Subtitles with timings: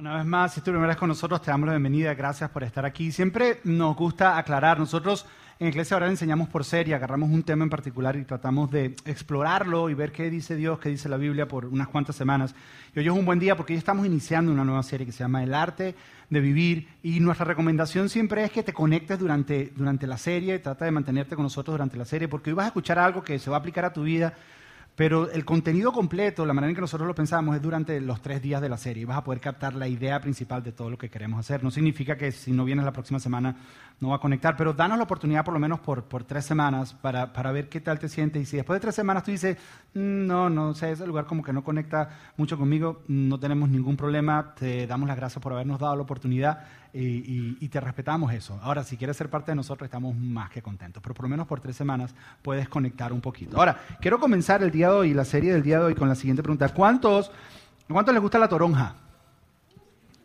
[0.00, 2.14] Una vez más, si es tu primera vez con nosotros, te damos la bienvenida.
[2.14, 3.10] Gracias por estar aquí.
[3.10, 4.78] Siempre nos gusta aclarar.
[4.78, 5.26] Nosotros
[5.58, 9.90] en Iglesia ahora enseñamos por serie, agarramos un tema en particular y tratamos de explorarlo
[9.90, 12.54] y ver qué dice Dios, qué dice la Biblia por unas cuantas semanas.
[12.94, 15.24] Y hoy es un buen día porque hoy estamos iniciando una nueva serie que se
[15.24, 15.96] llama El arte
[16.30, 16.86] de vivir.
[17.02, 21.34] Y nuestra recomendación siempre es que te conectes durante, durante la serie, trata de mantenerte
[21.34, 23.58] con nosotros durante la serie, porque hoy vas a escuchar algo que se va a
[23.58, 24.32] aplicar a tu vida
[24.98, 28.42] pero el contenido completo, la manera en que nosotros lo pensamos, es durante los tres
[28.42, 29.04] días de la serie.
[29.04, 31.62] Vas a poder captar la idea principal de todo lo que queremos hacer.
[31.62, 33.54] No significa que si no vienes la próxima semana
[34.00, 36.94] no va a conectar, pero danos la oportunidad por lo menos por, por tres semanas
[36.94, 38.42] para, para, ver qué tal te sientes.
[38.42, 39.56] Y si después de tres semanas tú dices,
[39.94, 43.96] mm, no, no sé, ese lugar como que no conecta mucho conmigo, no tenemos ningún
[43.96, 44.54] problema.
[44.54, 46.60] Te damos las gracias por habernos dado la oportunidad
[46.92, 48.58] y, te respetamos eso.
[48.62, 51.46] Ahora, si quieres ser parte de nosotros, estamos más que contentos, pero por lo menos
[51.46, 53.58] por tres semanas puedes conectar un poquito.
[53.58, 56.14] Ahora, quiero comenzar el día de hoy, la serie del día de hoy, con la
[56.14, 56.68] siguiente pregunta.
[56.70, 57.30] ¿Cuántos,
[57.88, 58.94] ¿cuántos les gusta la toronja?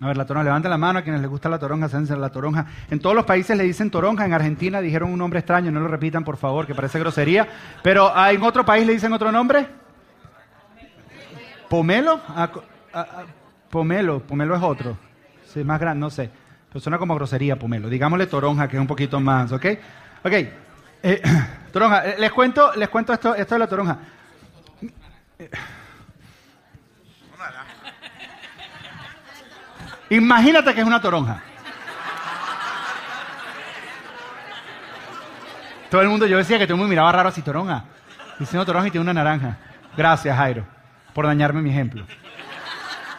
[0.03, 2.29] A ver, la toronja, levanten la mano a quienes les gusta la toronja, se la
[2.29, 2.65] toronja.
[2.91, 5.87] En todos los países le dicen toronja, en Argentina dijeron un nombre extraño, no lo
[5.87, 7.47] repitan por favor, que parece grosería.
[7.81, 9.65] Pero ¿en otro país le dicen otro nombre?
[11.69, 12.19] ¿Pomelo?
[12.27, 12.51] Ah,
[12.93, 13.23] ah, ah,
[13.69, 14.97] pomelo, pomelo es otro.
[15.45, 16.29] Sí, más grande, no sé.
[16.67, 17.87] Pero suena como grosería, pomelo.
[17.87, 19.65] Digámosle toronja, que es un poquito más, ¿ok?
[20.25, 20.33] Ok.
[21.01, 21.21] Eh,
[21.71, 23.99] toronja, eh, les cuento, les cuento esto, esto de la toronja.
[30.13, 31.41] Imagínate que es una toronja.
[35.89, 37.85] Todo el mundo, yo decía que todo el mundo miraba raro así, toronja.
[38.37, 39.57] Diciendo toronja y tiene una naranja.
[39.97, 40.67] Gracias, Jairo,
[41.15, 42.05] por dañarme mi ejemplo.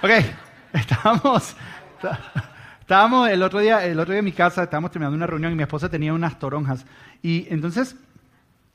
[0.03, 0.11] Ok,
[0.73, 1.57] estamos...
[2.81, 5.57] Estábamos el otro día, el otro día en mi casa, estábamos terminando una reunión y
[5.57, 6.87] mi esposa tenía unas toronjas.
[7.23, 7.97] Y entonces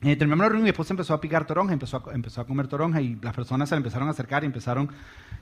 [0.02, 2.46] eh, terminamos la reunión y mi esposa empezó a picar toronja, empezó a, empezó a
[2.46, 4.88] comer toronja y las personas se le empezaron a acercar y empezaron,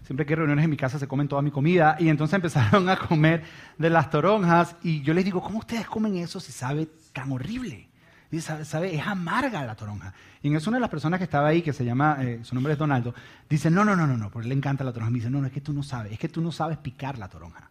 [0.03, 2.89] siempre que hay reuniones en mi casa se comen toda mi comida y entonces empezaron
[2.89, 3.45] a comer
[3.79, 7.89] de las toronjas y yo les digo, ¿cómo ustedes comen eso si sabe tan horrible?
[8.31, 10.13] Y sabe, es amarga la toronja.
[10.43, 12.55] Y en eso una de las personas que estaba ahí, que se llama, eh, su
[12.55, 13.15] nombre es Donaldo,
[13.49, 15.11] dice, no, no, no, no, no, porque le encanta la toronja.
[15.11, 17.17] Me dice, no, no, es que tú no sabes, es que tú no sabes picar
[17.17, 17.68] la toronja.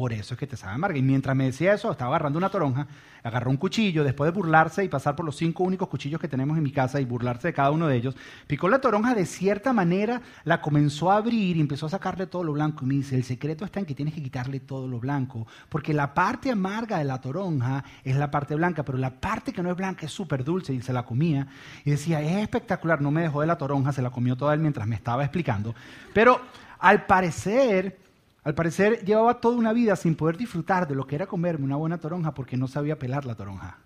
[0.00, 0.96] Por eso es que te sabe amarga.
[0.96, 2.86] Y mientras me decía eso, estaba agarrando una toronja,
[3.22, 6.56] agarró un cuchillo, después de burlarse y pasar por los cinco únicos cuchillos que tenemos
[6.56, 8.16] en mi casa y burlarse de cada uno de ellos,
[8.46, 12.44] picó la toronja de cierta manera, la comenzó a abrir y empezó a sacarle todo
[12.44, 12.86] lo blanco.
[12.86, 15.92] Y me dice, el secreto está en que tienes que quitarle todo lo blanco, porque
[15.92, 19.70] la parte amarga de la toronja es la parte blanca, pero la parte que no
[19.70, 21.46] es blanca es súper dulce y se la comía.
[21.84, 24.60] Y decía, es espectacular, no me dejó de la toronja, se la comió toda él
[24.60, 25.74] mientras me estaba explicando.
[26.14, 26.40] Pero
[26.78, 28.09] al parecer
[28.42, 31.76] al parecer llevaba toda una vida sin poder disfrutar de lo que era comerme una
[31.76, 33.78] buena toronja porque no sabía pelar la toronja.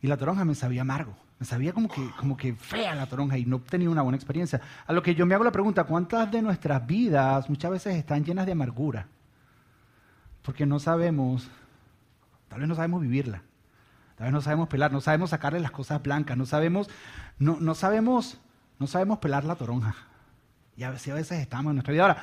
[0.00, 3.38] Y la toronja me sabía amargo, me sabía como que, como que fea la toronja
[3.38, 4.60] y no tenía una buena experiencia.
[4.86, 8.24] A lo que yo me hago la pregunta, ¿cuántas de nuestras vidas muchas veces están
[8.24, 9.08] llenas de amargura?
[10.42, 11.50] Porque no sabemos,
[12.48, 13.42] tal vez no sabemos vivirla,
[14.14, 16.88] tal vez no sabemos pelar, no sabemos sacarle las cosas blancas, no sabemos,
[17.40, 18.38] no, no sabemos,
[18.78, 19.96] no sabemos pelar la toronja.
[20.76, 22.02] Y a veces, a veces estamos en nuestra vida.
[22.02, 22.22] Ahora,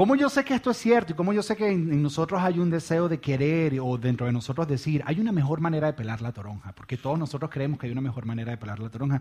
[0.00, 2.58] ¿Cómo yo sé que esto es cierto y cómo yo sé que en, nosotros hay
[2.58, 6.22] un deseo de querer o dentro de nosotros decir, hay una mejor manera de pelar
[6.22, 6.72] la toronja?
[6.72, 9.20] Porque todos nosotros creemos que hay una mejor manera de pelar la toronja.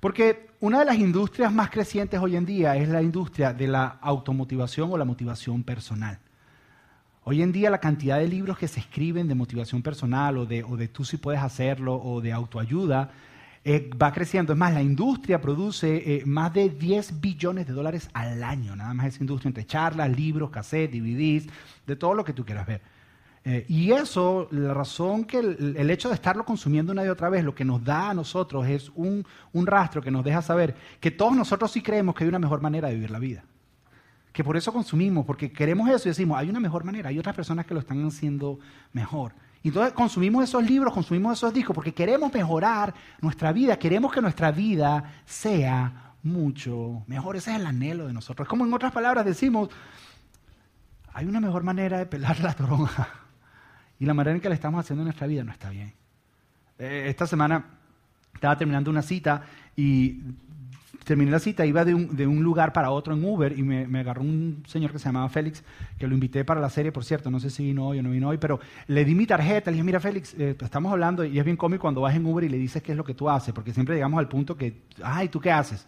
[0.00, 3.86] Porque una de las industrias más crecientes hoy en día es la industria de la
[4.02, 6.18] automotivación o la motivación personal.
[7.24, 10.62] Hoy en día la cantidad de libros que se escriben de motivación personal o de,
[10.62, 13.12] o de tú si puedes hacerlo o de autoayuda
[13.64, 14.52] eh, va creciendo.
[14.52, 18.94] Es más, la industria produce eh, más de 10 billones de dólares al año, nada
[18.94, 21.46] más esa industria, entre charlas, libros, cassettes, DVDs,
[21.86, 22.80] de todo lo que tú quieras ver.
[23.44, 27.44] Eh, y eso, la razón que el, hecho de estarlo consumiendo una y otra vez,
[27.44, 31.10] lo que nos da a nosotros es un, un rastro que nos deja saber que
[31.10, 33.44] todos nosotros sí creemos que hay una mejor manera de vivir la vida.
[34.32, 37.34] Que por eso consumimos, porque queremos eso y decimos, hay una mejor manera, hay otras
[37.34, 38.58] personas que lo están haciendo
[38.92, 39.32] mejor.
[39.62, 44.20] Y entonces consumimos esos libros, consumimos esos discos, porque queremos mejorar nuestra vida, queremos que
[44.20, 47.36] nuestra vida sea mucho mejor.
[47.36, 48.46] Ese es el anhelo de nosotros.
[48.46, 49.68] Es como en otras palabras decimos,
[51.12, 53.08] hay una mejor manera de pelar la toronja.
[53.98, 55.92] Y la manera en que la estamos haciendo en nuestra vida no está bien.
[56.78, 57.64] Eh, esta semana
[58.32, 59.42] estaba terminando una cita
[59.74, 60.20] y
[61.08, 64.62] terminé la cita, iba de un, lugar para otro en Uber y me, agarró un
[64.66, 65.64] señor que se llamaba Félix,
[65.98, 68.10] que lo invité para la serie, por cierto, no sé si vino hoy o no
[68.10, 71.38] vino hoy, pero le di mi tarjeta, le dije, mira Félix, eh, estamos hablando y
[71.38, 73.30] es bien cómico cuando vas en Uber y le dices qué es lo que tú
[73.30, 75.86] haces, porque siempre llegamos al punto que, ay, ¿tú qué haces?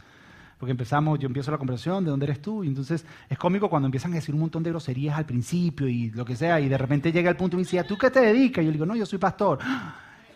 [0.58, 2.64] Porque empezamos, yo empiezo la conversación, ¿de dónde eres tú?
[2.64, 6.11] Y entonces es cómico cuando empiezan a decir un montón de groserías al principio y
[6.12, 8.20] lo que sea, y de repente llega el punto y me dice, ¿tú qué te
[8.20, 8.62] dedicas?
[8.62, 9.58] Y yo le digo, no, yo soy pastor.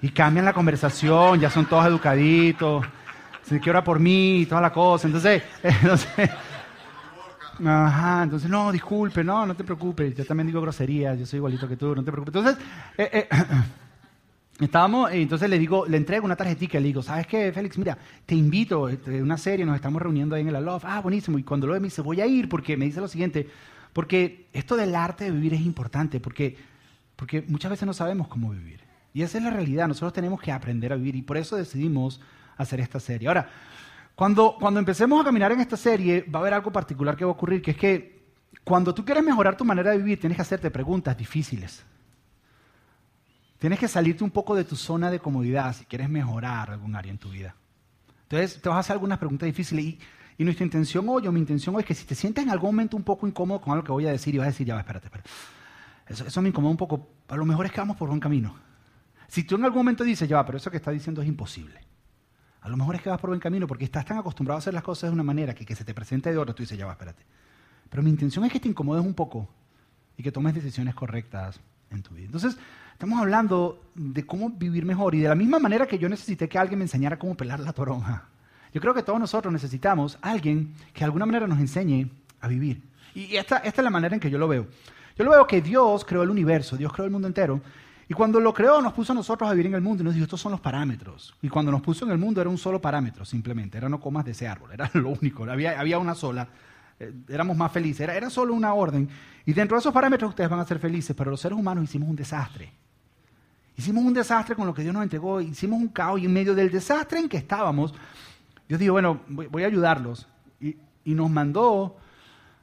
[0.02, 2.84] Y cambian la conversación, ya son todos educaditos
[3.44, 5.06] se que ora por mí y toda la cosa.
[5.08, 5.42] Entonces,
[7.64, 11.68] Ajá, entonces, no, disculpe, no, no te preocupes, yo también digo groserías, yo soy igualito
[11.68, 12.34] que tú, no te preocupes.
[12.34, 12.64] Entonces,
[12.98, 13.28] eh, eh,
[14.60, 17.78] estábamos, y entonces le digo, le entrego una tarjetita le digo, ¿sabes qué, Félix?
[17.78, 17.96] Mira,
[18.26, 20.84] te invito este, una serie, nos estamos reuniendo ahí en el Love.
[20.84, 21.38] Ah, buenísimo.
[21.38, 23.48] Y cuando lo ve me dice, voy a ir porque me dice lo siguiente,
[23.92, 26.56] porque esto del arte de vivir es importante, porque,
[27.14, 28.80] porque muchas veces no sabemos cómo vivir.
[29.12, 32.20] Y esa es la realidad, nosotros tenemos que aprender a vivir y por eso decidimos
[32.56, 33.28] hacer esta serie.
[33.28, 33.48] Ahora,
[34.14, 37.30] cuando, cuando empecemos a caminar en esta serie, va a haber algo particular que va
[37.30, 38.24] a ocurrir, que es que
[38.62, 41.84] cuando tú quieres mejorar tu manera de vivir, tienes que hacerte preguntas difíciles.
[43.58, 47.10] Tienes que salirte un poco de tu zona de comodidad si quieres mejorar algún área
[47.10, 47.56] en tu vida.
[48.24, 49.98] Entonces, te vas a hacer algunas preguntas difíciles y,
[50.38, 52.70] y nuestra intención hoy, o mi intención hoy, es que si te sientes en algún
[52.70, 54.78] momento un poco incómodo con algo que voy a decir y vas a decir, ya,
[54.78, 55.30] espérate, espérate.
[56.06, 57.08] Eso, eso me incomoda un poco.
[57.28, 58.54] A lo mejor es que vamos por buen camino.
[59.28, 61.80] Si tú en algún momento dices, ya, pero eso que está diciendo es imposible.
[62.64, 64.72] A lo mejor es que vas por buen camino porque estás tan acostumbrado a hacer
[64.72, 66.86] las cosas de una manera que que se te presente de otra, tú dices, ya
[66.86, 67.22] va, espérate.
[67.90, 69.46] Pero mi intención es que te incomodes un poco
[70.16, 72.24] y que tomes decisiones correctas en tu vida.
[72.24, 72.56] Entonces,
[72.90, 76.58] estamos hablando de cómo vivir mejor y de la misma manera que yo necesité que
[76.58, 78.28] alguien me enseñara cómo pelar la toronja.
[78.72, 82.82] Yo creo que todos nosotros necesitamos alguien que de alguna manera nos enseñe a vivir.
[83.14, 84.66] Y esta, esta es la manera en que yo lo veo.
[85.18, 87.60] Yo lo veo que Dios creó el universo, Dios creó el mundo entero,
[88.14, 90.24] cuando lo creó, nos puso a nosotros a vivir en el mundo y nos dijo,
[90.24, 91.34] estos son los parámetros.
[91.42, 93.78] Y cuando nos puso en el mundo era un solo parámetro, simplemente.
[93.78, 95.44] Era no comas de ese árbol, era lo único.
[95.44, 96.48] Había, había una sola.
[97.00, 98.00] Eh, éramos más felices.
[98.00, 99.08] Era, era solo una orden.
[99.46, 102.08] Y dentro de esos parámetros ustedes van a ser felices, pero los seres humanos hicimos
[102.08, 102.72] un desastre.
[103.76, 106.54] Hicimos un desastre con lo que Dios nos entregó, hicimos un caos y en medio
[106.54, 107.92] del desastre en que estábamos,
[108.68, 110.28] Dios dijo, bueno, voy, voy a ayudarlos.
[110.60, 111.96] Y, y, nos, mandó,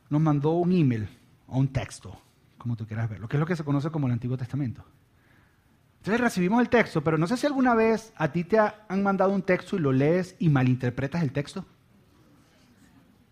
[0.09, 1.09] nos mandó un email
[1.47, 2.17] o un texto,
[2.57, 4.85] como tú quieras verlo, que es lo que se conoce como el Antiguo Testamento.
[6.01, 9.31] Entonces recibimos el texto, pero no sé si alguna vez a ti te han mandado
[9.31, 11.63] un texto y lo lees y malinterpretas el texto.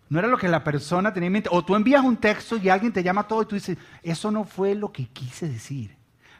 [0.08, 1.48] No era lo que la persona tenía en mente.
[1.50, 4.44] O tú envías un texto y alguien te llama todo y tú dices, eso no
[4.44, 5.96] fue lo que quise decir.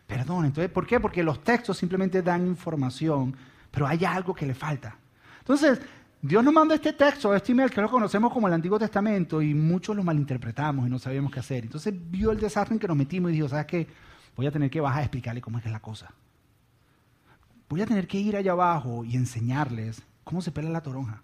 [0.07, 1.01] Perdón, entonces, ¿por qué?
[1.01, 3.37] Porque los textos simplemente dan información,
[3.73, 4.97] pero hay algo que le falta.
[5.41, 5.81] Entonces,
[6.23, 9.53] Dios nos manda este texto, este email que lo conocemos como el Antiguo Testamento y
[9.53, 11.65] muchos lo malinterpretamos y no sabíamos qué hacer.
[11.65, 14.10] Entonces vio el desastre en que nos metimos y dijo, ¿sabes qué?
[14.37, 16.13] Voy a tener que bajar a explicarle cómo es la cosa.
[17.69, 21.23] Voy a tener que ir allá abajo y enseñarles cómo se pela la toronja.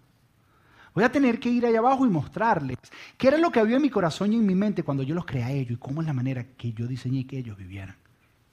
[0.94, 2.79] Voy a tener que ir allá abajo y mostrarles
[3.19, 5.26] qué era lo que había en mi corazón y en mi mente cuando yo los
[5.26, 7.97] creé a ellos y cómo es la manera que yo diseñé que ellos vivieran.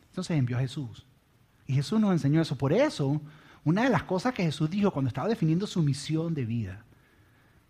[0.09, 1.05] Entonces envió a Jesús.
[1.65, 2.57] Y Jesús nos enseñó eso.
[2.57, 3.21] Por eso,
[3.63, 6.83] una de las cosas que Jesús dijo cuando estaba definiendo su misión de vida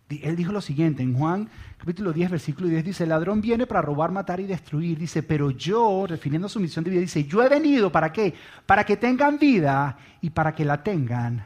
[0.08, 1.48] él dijo lo siguiente, en Juan
[1.78, 4.98] capítulo 10, versículo 10, dice, el ladrón viene para robar, matar y destruir.
[4.98, 8.34] Dice, pero yo, refiriendo a su misión de vida, dice, yo he venido para qué?
[8.66, 11.44] Para que tengan vida y para que la tengan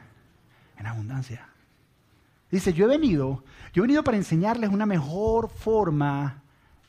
[0.77, 1.49] en abundancia.
[2.51, 6.43] Dice, yo he venido, yo he venido para enseñarles una mejor forma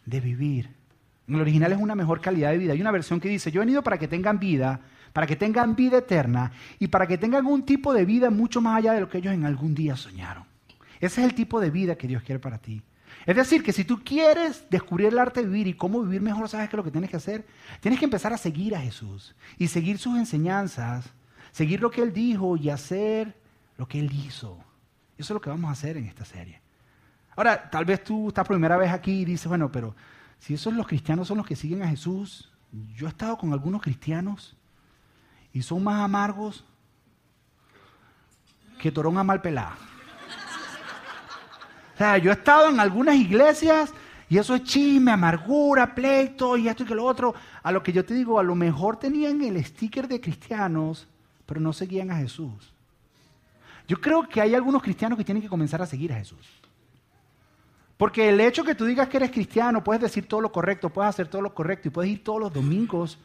[0.05, 0.69] de vivir.
[1.27, 2.73] En el original es una mejor calidad de vida.
[2.73, 4.79] Hay una versión que dice, yo he venido para que tengan vida,
[5.13, 8.77] para que tengan vida eterna y para que tengan un tipo de vida mucho más
[8.77, 10.48] allá de lo que ellos en algún día soñaron.
[10.99, 12.81] Ese es el tipo de vida que Dios quiere para ti.
[13.25, 16.47] Es decir, que si tú quieres descubrir el arte de vivir y cómo vivir mejor,
[16.47, 17.45] ¿sabes qué es lo que tienes que hacer?
[17.79, 21.13] Tienes que empezar a seguir a Jesús y seguir sus enseñanzas,
[21.51, 23.35] seguir lo que Él dijo y hacer
[23.77, 24.57] lo que Él hizo.
[25.17, 26.61] Eso es lo que vamos a hacer en esta serie.
[27.35, 29.95] Ahora, tal vez tú estás primera vez aquí y dices, bueno, pero
[30.39, 32.51] si esos los cristianos son los que siguen a Jesús,
[32.95, 34.57] yo he estado con algunos cristianos
[35.51, 36.65] y son más amargos
[38.79, 39.41] que torón a mal.
[41.99, 43.91] Sea, yo he estado en algunas iglesias
[44.29, 47.35] y eso es chisme, amargura, pleito y esto y que lo otro.
[47.61, 51.09] A lo que yo te digo, a lo mejor tenían el sticker de cristianos,
[51.45, 52.71] pero no seguían a Jesús.
[53.85, 56.47] Yo creo que hay algunos cristianos que tienen que comenzar a seguir a Jesús.
[57.97, 61.09] Porque el hecho que tú digas que eres cristiano, puedes decir todo lo correcto, puedes
[61.09, 63.19] hacer todo lo correcto y puedes ir todos los domingos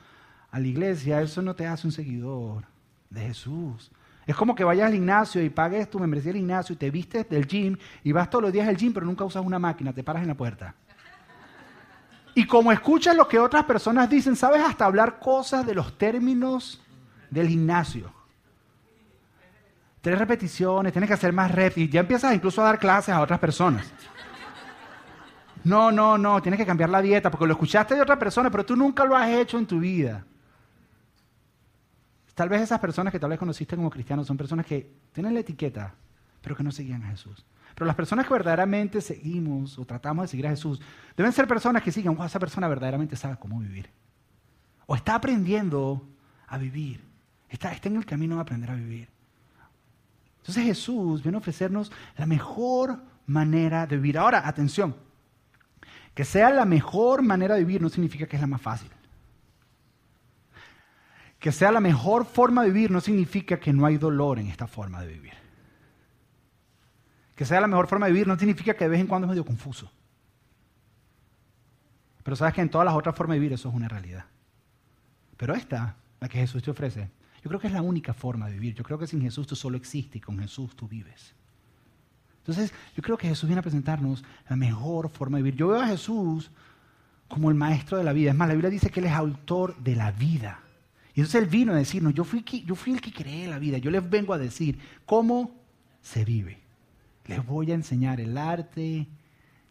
[0.51, 2.65] a la iglesia, eso no te hace un seguidor
[3.09, 3.93] de Jesús.
[4.27, 7.29] Es como que vayas al gimnasio y pagues tu membresía del gimnasio y te vistes
[7.29, 10.03] del gym y vas todos los días al gym, pero nunca usas una máquina, te
[10.03, 10.75] paras en la puerta.
[12.35, 16.83] Y como escuchas lo que otras personas dicen, sabes hasta hablar cosas de los términos
[17.31, 18.13] del gimnasio.
[20.01, 23.21] Tres repeticiones, tienes que hacer más reps y ya empiezas incluso a dar clases a
[23.21, 23.91] otras personas.
[25.63, 28.67] No, no, no, tienes que cambiar la dieta porque lo escuchaste de otra persona, pero
[28.67, 30.25] tú nunca lo has hecho en tu vida.
[32.35, 35.41] Tal vez esas personas que tal vez conociste como cristianos son personas que tienen la
[35.41, 35.95] etiqueta,
[36.43, 37.45] pero que no seguían a Jesús.
[37.75, 40.81] Pero las personas que verdaderamente seguimos o tratamos de seguir a Jesús,
[41.17, 43.91] deben ser personas que sigan, esa persona verdaderamente sabe cómo vivir.
[44.87, 46.07] O está aprendiendo
[46.47, 47.01] a vivir.
[47.49, 49.09] Está, está en el camino de aprender a vivir.
[50.39, 54.19] Entonces Jesús viene a ofrecernos la mejor manera de vivir.
[54.19, 54.95] Ahora, atención.
[56.15, 58.91] Que sea la mejor manera de vivir no significa que es la más fácil.
[61.45, 64.67] Que sea la mejor forma de vivir no significa que no hay dolor en esta
[64.67, 65.35] forma de vivir.
[67.37, 69.29] Que sea la mejor forma de vivir no significa que de vez en cuando es
[69.29, 69.93] medio confuso.
[72.23, 74.25] Pero sabes que en todas las otras formas de vivir eso es una realidad.
[75.37, 77.11] Pero esta, la que Jesús te ofrece,
[77.43, 78.75] yo creo que es la única forma de vivir.
[78.75, 81.35] Yo creo que sin Jesús tú solo existes y con Jesús tú vives.
[82.39, 85.59] Entonces, yo creo que Jesús viene a presentarnos la mejor forma de vivir.
[85.59, 86.51] Yo veo a Jesús
[87.29, 88.31] como el maestro de la vida.
[88.31, 90.64] Es más, la Biblia dice que Él es autor de la vida.
[91.15, 93.79] Y entonces Él vino a decirnos, yo fui, yo fui el que creé la vida.
[93.79, 95.55] Yo les vengo a decir cómo
[96.03, 96.59] se vive.
[97.27, 99.07] Les voy a enseñar el arte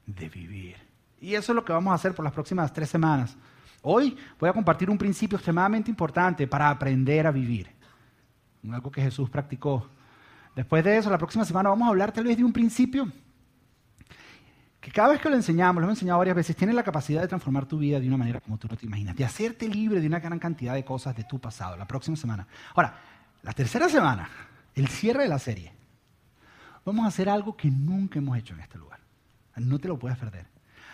[0.06, 0.78] de vivir.
[1.20, 3.36] Y eso es lo que vamos a hacer por las próximas tres semanas.
[3.82, 7.68] Hoy voy a compartir un principio extremadamente importante para aprender a vivir.
[8.72, 9.90] Algo que Jesús practicó.
[10.56, 13.12] Después de eso, la próxima semana vamos a hablar tal vez de un principio
[14.84, 17.30] que cada vez que lo enseñamos, lo hemos enseñado varias veces, tiene la capacidad de
[17.30, 20.08] transformar tu vida de una manera como tú no te imaginas, de hacerte libre de
[20.08, 22.46] una gran cantidad de cosas de tu pasado, la próxima semana.
[22.76, 22.94] Ahora,
[23.44, 24.30] la tercera semana,
[24.76, 25.72] el cierre de la serie,
[26.84, 29.00] vamos a hacer algo que nunca hemos hecho en este lugar.
[29.56, 30.48] No te lo puedes perder.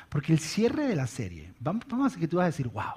[0.08, 2.94] Porque el cierre de la serie, vamos, a hacer que tú vas a decir, wow.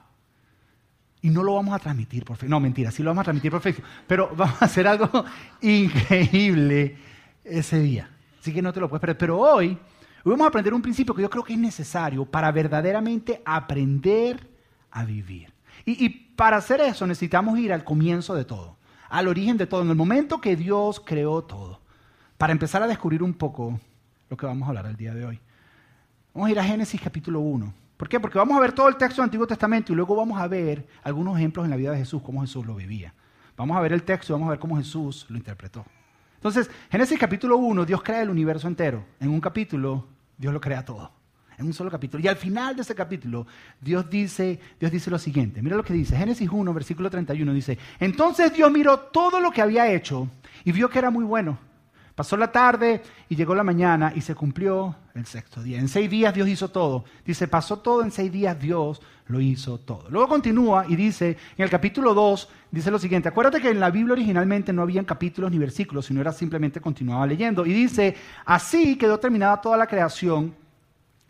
[1.23, 2.51] Y no lo vamos a transmitir por Facebook.
[2.51, 3.87] No, mentira, sí lo vamos a transmitir por Facebook.
[4.07, 5.25] Pero vamos a hacer algo
[5.63, 6.99] increíble
[7.45, 8.11] ese día.
[8.39, 9.17] Así que no te lo puedes perder.
[9.17, 9.79] Pero hoy,
[10.31, 14.51] vamos a aprender un principio que yo creo que es necesario para verdaderamente aprender
[14.91, 15.53] a vivir.
[15.85, 18.77] Y, y para hacer eso necesitamos ir al comienzo de todo,
[19.09, 21.81] al origen de todo, en el momento que Dios creó todo,
[22.39, 23.81] para empezar a descubrir un poco
[24.29, 25.41] lo que vamos a hablar el día de hoy.
[26.35, 27.75] Vamos a ir a Génesis capítulo 1.
[27.97, 28.19] ¿Por qué?
[28.19, 30.89] Porque vamos a ver todo el texto del Antiguo Testamento y luego vamos a ver
[31.05, 33.15] algunos ejemplos en la vida de Jesús, cómo Jesús lo vivía.
[33.57, 35.85] Vamos a ver el texto y vamos a ver cómo Jesús lo interpretó.
[36.37, 39.05] Entonces, Génesis capítulo 1, Dios crea el universo entero.
[39.21, 40.09] En un capítulo,
[40.43, 41.13] Dios lo crea todo.
[41.57, 42.21] En un solo capítulo.
[42.25, 43.47] Y al final de ese capítulo,
[43.81, 45.63] Dios dice, Dios dice lo siguiente.
[45.63, 46.17] Mira lo que dice.
[46.17, 50.29] Génesis 1, versículo 31 dice, entonces Dios miró todo lo que había hecho
[50.65, 51.61] y vio que era muy bueno.
[52.15, 55.79] Pasó la tarde y llegó la mañana y se cumplió el sexto día.
[55.79, 57.05] En seis días Dios hizo todo.
[57.25, 60.11] Dice, pasó todo en seis días, Dios lo hizo todo.
[60.11, 63.91] Luego continúa y dice, en el capítulo 2, dice lo siguiente, acuérdate que en la
[63.91, 67.65] Biblia originalmente no habían capítulos ni versículos, sino era simplemente continuaba leyendo.
[67.65, 68.15] Y dice,
[68.45, 70.55] así quedó terminada toda la creación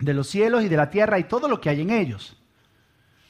[0.01, 2.42] de los cielos y de la tierra y todo lo que hay en ellos.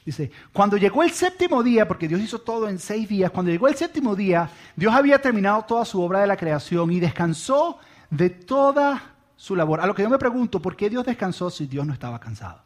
[0.05, 3.67] Dice, cuando llegó el séptimo día, porque Dios hizo todo en seis días, cuando llegó
[3.67, 7.79] el séptimo día, Dios había terminado toda su obra de la creación y descansó
[8.09, 9.79] de toda su labor.
[9.79, 12.61] A lo que yo me pregunto, ¿por qué Dios descansó si Dios no estaba cansado?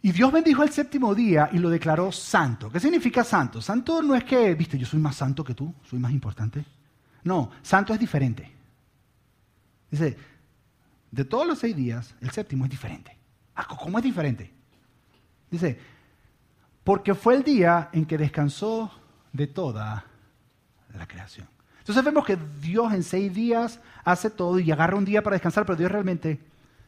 [0.00, 2.70] Y Dios bendijo el séptimo día y lo declaró santo.
[2.70, 3.60] ¿Qué significa santo?
[3.60, 6.64] Santo no es que, viste, yo soy más santo que tú, soy más importante.
[7.24, 8.50] No, santo es diferente.
[9.90, 10.16] Dice,
[11.10, 13.16] de todos los seis días, el séptimo es diferente.
[13.54, 14.52] Ah, ¿Cómo es diferente?
[15.50, 15.78] Dice,
[16.84, 18.90] porque fue el día en que descansó
[19.32, 20.04] de toda
[20.96, 21.46] la creación.
[21.78, 25.64] Entonces vemos que Dios en seis días hace todo y agarra un día para descansar,
[25.64, 26.38] pero Dios realmente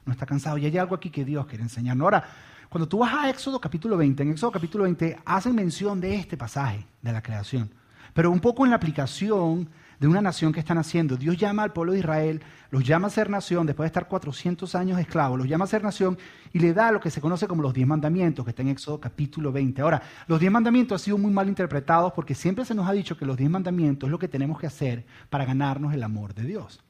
[0.05, 0.59] no está cansado.
[0.59, 2.05] Y hay algo aquí que Dios quiere enseñarnos.
[2.05, 2.25] Ahora,
[2.69, 6.37] cuando tú vas a Éxodo capítulo 20, en Éxodo capítulo 20 hacen mención de este
[6.37, 7.71] pasaje de la creación,
[8.13, 9.69] pero un poco en la aplicación
[10.01, 11.17] de una nación que están haciendo.
[11.17, 14.75] Dios llama al pueblo de Israel, los llama a ser nación, después de estar 400
[14.75, 16.19] años esclavos, los llama a ser nación
[16.53, 18.99] y le da lo que se conoce como los diez mandamientos, que está en Éxodo
[18.99, 19.83] capítulo 20.
[19.83, 23.17] Ahora, los diez mandamientos han sido muy mal interpretados porque siempre se nos ha dicho
[23.17, 26.45] que los diez mandamientos es lo que tenemos que hacer para ganarnos el amor de
[26.45, 26.83] Dios.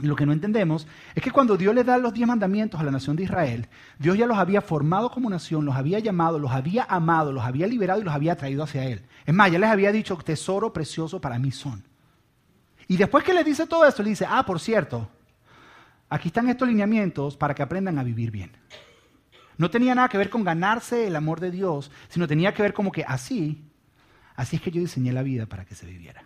[0.00, 2.84] Y lo que no entendemos es que cuando Dios le da los diez mandamientos a
[2.84, 3.68] la nación de Israel,
[3.98, 7.66] Dios ya los había formado como nación, los había llamado, los había amado, los había
[7.66, 9.02] liberado y los había traído hacia Él.
[9.24, 11.87] Es más, ya les había dicho, tesoro precioso para mí son.
[12.88, 15.08] Y después que le dice todo esto, le dice, ah, por cierto,
[16.08, 18.50] aquí están estos lineamientos para que aprendan a vivir bien.
[19.58, 22.72] No tenía nada que ver con ganarse el amor de Dios, sino tenía que ver
[22.72, 23.62] como que así,
[24.36, 26.24] así es que yo diseñé la vida para que se viviera.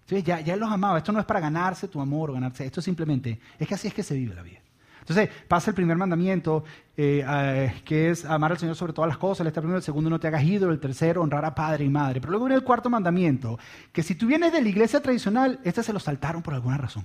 [0.00, 0.98] Entonces ya, ya los amaba.
[0.98, 3.94] Esto no es para ganarse tu amor o ganarse, esto simplemente es que así es
[3.94, 4.60] que se vive la vida.
[5.02, 6.62] Entonces pasa el primer mandamiento,
[6.96, 9.44] eh, eh, que es amar al Señor sobre todas las cosas.
[9.44, 10.72] El primero, el segundo, no te hagas ídolo.
[10.72, 12.20] El tercero, honrar a padre y madre.
[12.20, 13.58] Pero luego viene el cuarto mandamiento,
[13.92, 17.04] que si tú vienes de la iglesia tradicional, este se lo saltaron por alguna razón.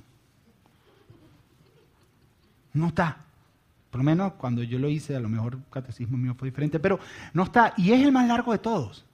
[2.73, 3.17] No está.
[3.89, 6.79] Por lo menos cuando yo lo hice, a lo mejor el catecismo mío fue diferente,
[6.79, 6.99] pero
[7.33, 7.73] no está.
[7.77, 9.05] Y es el más largo de todos.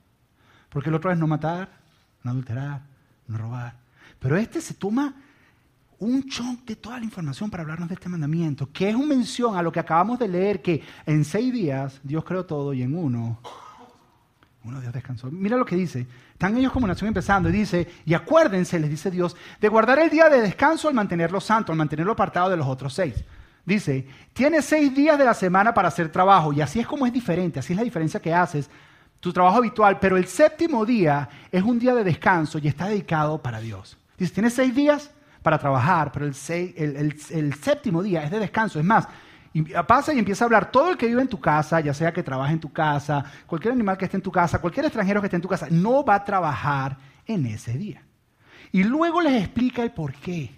[0.67, 1.69] Porque el otro es no matar,
[2.21, 2.81] no adulterar,
[3.27, 3.75] no robar.
[4.19, 5.13] Pero este se toma
[5.99, 9.55] un chunk de toda la información para hablarnos de este mandamiento, que es una mención
[9.55, 12.95] a lo que acabamos de leer, que en seis días Dios creó todo y en
[12.95, 13.39] uno
[14.63, 15.29] Uno Dios descansó.
[15.29, 16.07] Mira lo que dice.
[16.31, 20.09] Están ellos como nación empezando y dice, y acuérdense, les dice Dios, de guardar el
[20.09, 23.15] día de descanso al mantenerlo santo, al mantenerlo apartado de los otros seis.
[23.65, 27.13] Dice, tienes seis días de la semana para hacer trabajo y así es como es
[27.13, 28.69] diferente, así es la diferencia que haces,
[29.21, 33.41] tu trabajo habitual, pero el séptimo día es un día de descanso y está dedicado
[33.41, 33.97] para Dios.
[34.17, 35.11] Dice, tienes seis días
[35.43, 38.79] para trabajar, pero el, séptimo día es de descanso.
[38.79, 39.07] Es más,
[39.85, 42.23] pasa y empieza a hablar todo el que vive en tu casa, ya sea que
[42.23, 45.35] trabaje en tu casa, cualquier animal que esté en tu casa, cualquier extranjero que esté
[45.35, 46.97] en tu casa, no va a trabajar
[47.27, 48.01] en ese día.
[48.71, 50.55] Y luego les explica el por qué.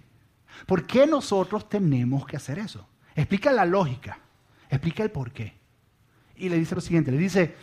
[0.66, 2.88] ¿Por qué nosotros tenemos que hacer eso?
[3.16, 4.20] Explica la lógica,
[4.70, 5.54] explica el por qué.
[6.38, 7.56] Y le dice lo siguiente, le dice,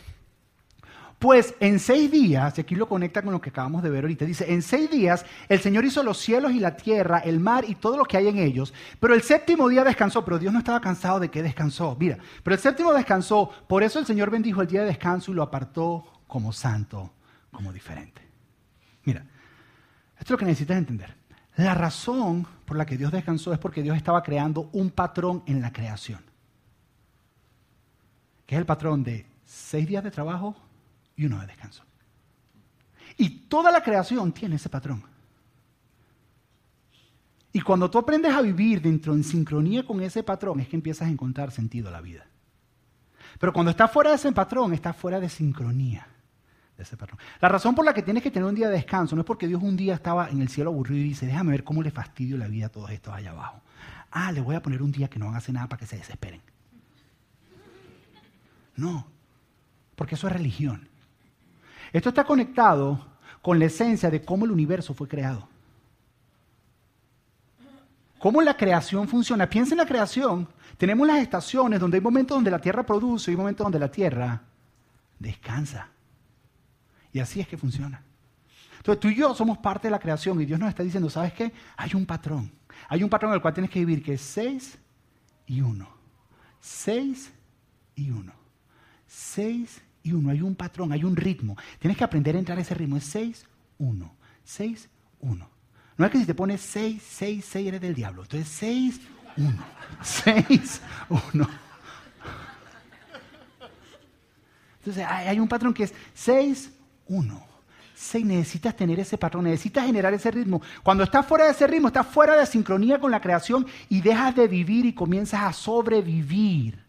[1.23, 4.25] pues en seis días, y aquí lo conecta con lo que acabamos de ver ahorita,
[4.25, 7.75] dice, en seis días el Señor hizo los cielos y la tierra, el mar y
[7.75, 10.81] todo lo que hay en ellos, pero el séptimo día descansó, pero Dios no estaba
[10.81, 14.67] cansado de que descansó, mira, pero el séptimo descansó, por eso el Señor bendijo el
[14.67, 17.13] día de descanso y lo apartó como santo,
[17.53, 18.21] como diferente.
[19.05, 19.21] Mira,
[20.19, 21.15] esto es lo que necesitas entender.
[21.55, 25.61] La razón por la que Dios descansó es porque Dios estaba creando un patrón en
[25.61, 26.19] la creación,
[28.45, 30.57] que es el patrón de seis días de trabajo,
[31.15, 31.83] y uno de descanso.
[33.17, 35.03] Y toda la creación tiene ese patrón.
[37.51, 41.07] Y cuando tú aprendes a vivir dentro en sincronía con ese patrón, es que empiezas
[41.07, 42.25] a encontrar sentido a la vida.
[43.39, 46.07] Pero cuando estás fuera de ese patrón, estás fuera de sincronía
[46.75, 47.19] de ese patrón.
[47.39, 49.47] La razón por la que tienes que tener un día de descanso no es porque
[49.47, 52.37] Dios un día estaba en el cielo aburrido y dice, déjame ver cómo le fastidio
[52.37, 53.61] la vida a todos estos allá abajo.
[54.09, 55.85] Ah, le voy a poner un día que no van a hacer nada para que
[55.85, 56.41] se desesperen.
[58.75, 59.05] No,
[59.95, 60.89] porque eso es religión.
[61.93, 63.05] Esto está conectado
[63.41, 65.47] con la esencia de cómo el universo fue creado.
[68.17, 69.47] ¿Cómo la creación funciona?
[69.47, 70.47] Piensa en la creación.
[70.77, 74.41] Tenemos las estaciones donde hay momentos donde la Tierra produce y momentos donde la Tierra
[75.19, 75.89] descansa.
[77.11, 78.01] Y así es que funciona.
[78.77, 81.33] Entonces tú y yo somos parte de la creación y Dios nos está diciendo, ¿sabes
[81.33, 81.53] qué?
[81.77, 82.51] Hay un patrón.
[82.89, 84.79] Hay un patrón en el cual tienes que vivir que es 6
[85.45, 85.87] y 1.
[86.59, 87.33] 6
[87.95, 88.33] y 1.
[89.05, 90.29] 6 y uno.
[90.29, 91.57] Hay un patrón, hay un ritmo.
[91.79, 92.97] Tienes que aprender a entrar a ese ritmo.
[92.97, 93.45] Es 6,
[93.79, 94.15] 1.
[94.43, 94.89] 6,
[95.21, 95.49] 1.
[95.97, 98.23] No es que si te pones 6, 6, 6 eres del diablo.
[98.23, 99.01] Entonces 6,
[99.37, 99.65] 1.
[100.01, 100.81] 6,
[101.31, 101.49] 1.
[104.79, 106.71] Entonces hay un patrón que es 6,
[107.07, 107.53] 1.
[107.95, 110.61] 6, necesitas tener ese patrón, necesitas generar ese ritmo.
[110.81, 114.35] Cuando estás fuera de ese ritmo, estás fuera de sincronía con la creación y dejas
[114.35, 116.82] de vivir y comienzas a sobrevivir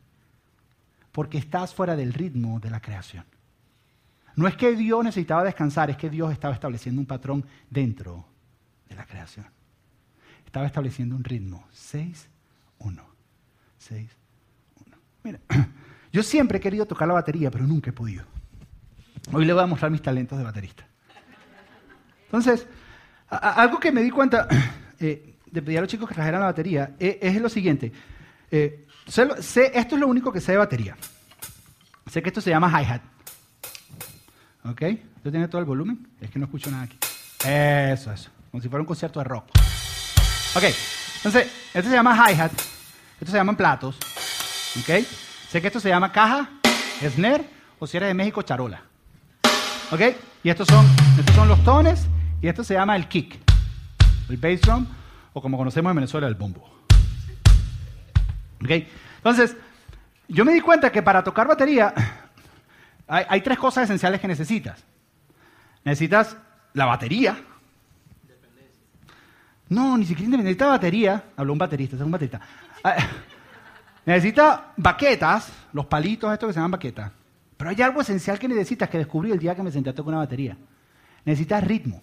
[1.15, 3.25] porque estás fuera del ritmo de la creación.
[4.35, 8.27] No es que Dios necesitaba descansar, es que Dios estaba estableciendo un patrón dentro
[8.89, 9.47] de la creación.
[10.45, 11.69] Estaba estableciendo un ritmo.
[11.71, 12.29] 6,
[12.79, 13.05] 1.
[13.79, 14.11] 6,
[14.87, 14.97] 1.
[15.23, 15.39] Mira,
[16.13, 18.25] yo siempre he querido tocar la batería, pero nunca he podido.
[19.33, 20.85] Hoy le voy a mostrar mis talentos de baterista.
[22.25, 22.67] Entonces,
[23.29, 24.49] algo que me di cuenta
[24.99, 27.93] eh, de pedir a los chicos que trajeran la batería eh, es lo siguiente.
[28.51, 30.97] Eh, sé, esto es lo único que sé de batería.
[32.11, 33.03] Sé que esto se llama hi-hat.
[34.65, 34.83] ¿Ok?
[35.17, 36.09] ¿Usted tiene todo el volumen?
[36.21, 36.99] Es que no escucho nada aquí.
[37.47, 38.31] Eso, eso.
[38.51, 39.47] Como si fuera un concierto de rock.
[40.55, 40.65] Ok.
[41.17, 42.53] Entonces, esto se llama hi-hat.
[43.21, 43.97] Esto se llaman platos.
[44.81, 45.05] ¿Ok?
[45.49, 46.51] Sé que esto se llama caja,
[47.01, 48.83] snare, o si eres de México, charola.
[49.93, 50.01] ¿Ok?
[50.43, 50.85] Y estos son,
[51.19, 52.07] estos son los tones,
[52.43, 53.39] y esto se llama el kick.
[54.29, 54.87] El bass drum,
[55.33, 56.74] o como conocemos en Venezuela, el bombo.
[58.69, 59.57] Entonces,
[60.29, 61.93] yo me di cuenta que para tocar batería
[63.07, 64.83] hay, tres cosas esenciales que necesitas.
[65.85, 66.37] Necesitas
[66.73, 67.37] la batería.
[69.69, 71.25] No, ni siquiera necesitas batería.
[71.37, 72.41] Habló un baterista, es un baterista.
[72.83, 72.97] Ah,
[74.07, 77.13] necesita baquetas, los palitos estos que se llaman baquetas.
[77.57, 80.09] Pero hay algo esencial que necesitas que descubrí el día que me senté a tocar
[80.09, 80.57] una batería.
[81.25, 82.03] Necesitas ritmo.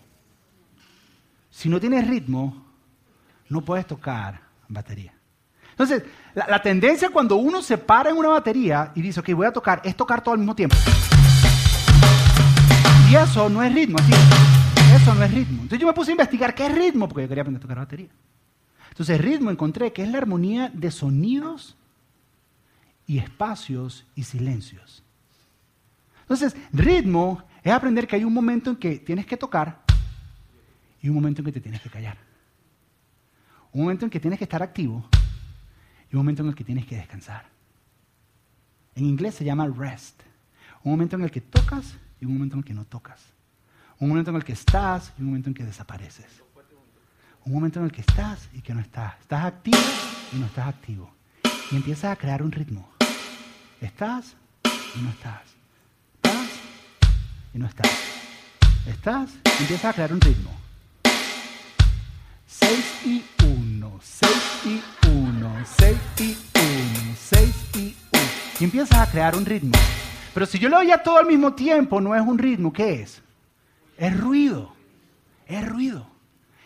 [1.49, 2.65] Si no tienes ritmo,
[3.49, 5.13] no puedes tocar batería.
[5.71, 6.03] Entonces,
[6.33, 9.81] la, tendencia cuando uno se para en una batería y dice, ok, voy a tocar,
[9.83, 10.75] es tocar todo al mismo tiempo.
[13.09, 14.11] Y eso no es ritmo, así.
[14.95, 15.63] Eso no es ritmo.
[15.63, 17.77] Entonces yo me puse a investigar qué es ritmo, porque yo quería aprender a tocar
[17.77, 18.09] batería.
[18.89, 21.77] Entonces, ritmo encontré que es la armonía de sonidos
[23.07, 25.03] y espacios y silencios.
[26.21, 29.81] Entonces, ritmo es aprender que hay un momento en que tienes que tocar
[31.01, 32.17] y un momento en que te tienes que callar.
[33.71, 35.05] Un momento en que tienes que estar activo
[36.13, 37.45] un momento en el que tienes que descansar.
[38.95, 40.21] En inglés se llama rest.
[40.83, 43.21] Un momento en el que tocas y un momento en el que no tocas.
[43.99, 46.43] Un momento en el que estás y un momento en que desapareces.
[47.45, 49.19] Un momento en el que estás y que no estás.
[49.21, 49.77] Estás activo
[50.33, 51.13] y no estás activo.
[51.71, 52.89] Y empiezas a crear un ritmo.
[53.79, 54.35] Estás
[54.95, 55.43] y no estás.
[56.15, 56.49] Estás
[57.53, 57.91] y no estás.
[58.85, 60.51] Estás y empiezas a crear un ritmo.
[62.61, 64.31] 6 y 1, 6
[64.65, 68.23] y 1, 6 y 1, 6 y 1.
[68.59, 69.71] Y empiezas a crear un ritmo.
[70.33, 73.21] Pero si yo lo oía todo al mismo tiempo, no es un ritmo, ¿qué es?
[73.97, 74.73] Es ruido.
[75.45, 76.07] Es ruido.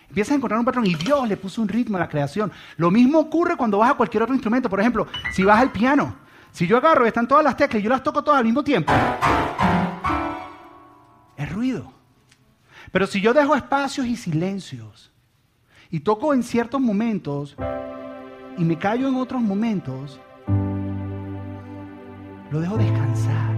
[0.09, 2.51] Empiezas a encontrar un patrón y Dios le puso un ritmo a la creación.
[2.77, 4.69] Lo mismo ocurre cuando vas a cualquier otro instrumento.
[4.69, 6.15] Por ejemplo, si vas al piano.
[6.51, 8.63] Si yo agarro y están todas las teclas y yo las toco todas al mismo
[8.63, 8.93] tiempo,
[11.35, 11.91] es ruido.
[12.93, 15.11] Pero si yo dejo espacios y silencios
[15.95, 17.55] y toco en ciertos momentos
[18.57, 20.19] y me callo en otros momentos,
[22.51, 23.55] lo dejo descansar.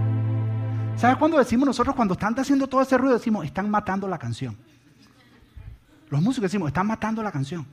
[0.94, 3.14] ¿Sabes cuándo decimos nosotros cuando están haciendo todo ese ruido?
[3.14, 4.56] Decimos, están matando la canción.
[6.10, 7.66] Los músicos decimos, están matando la canción.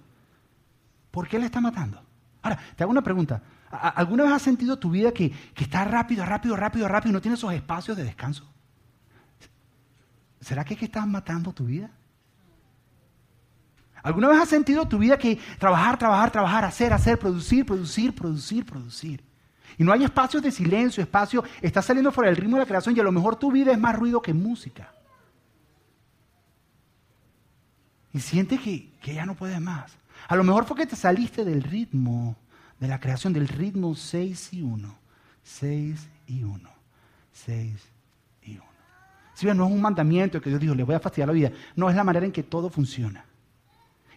[1.11, 2.01] ¿Por qué la están matando?
[2.41, 3.43] Ahora, te hago una pregunta.
[3.69, 7.21] ¿Alguna vez has sentido tu vida que, que está rápido, rápido, rápido, rápido y no
[7.21, 8.51] tiene esos espacios de descanso?
[10.41, 11.91] ¿Será que es que estás matando tu vida?
[14.05, 18.63] ¿Alguna vez has sentido tu vida que trabajar, trabajar, trabajar, hacer, hacer, producir, producir, producir,
[18.63, 19.23] producir?
[19.79, 22.95] Y no hay espacios de silencio, espacio, estás saliendo fuera del ritmo de la creación
[22.95, 24.93] y a lo mejor tu vida es más ruido que música.
[28.13, 29.97] Y sientes que, que ya no puedes más.
[30.27, 32.35] A lo mejor fue que te saliste del ritmo
[32.79, 34.99] de la creación, del ritmo 6 y 1.
[35.41, 36.69] 6 y 1.
[37.33, 37.73] 6
[38.43, 38.63] y 1.
[39.33, 41.51] Si bien no es un mandamiento que Dios dijo, les voy a fastidiar la vida.
[41.75, 43.25] No, es la manera en que todo funciona.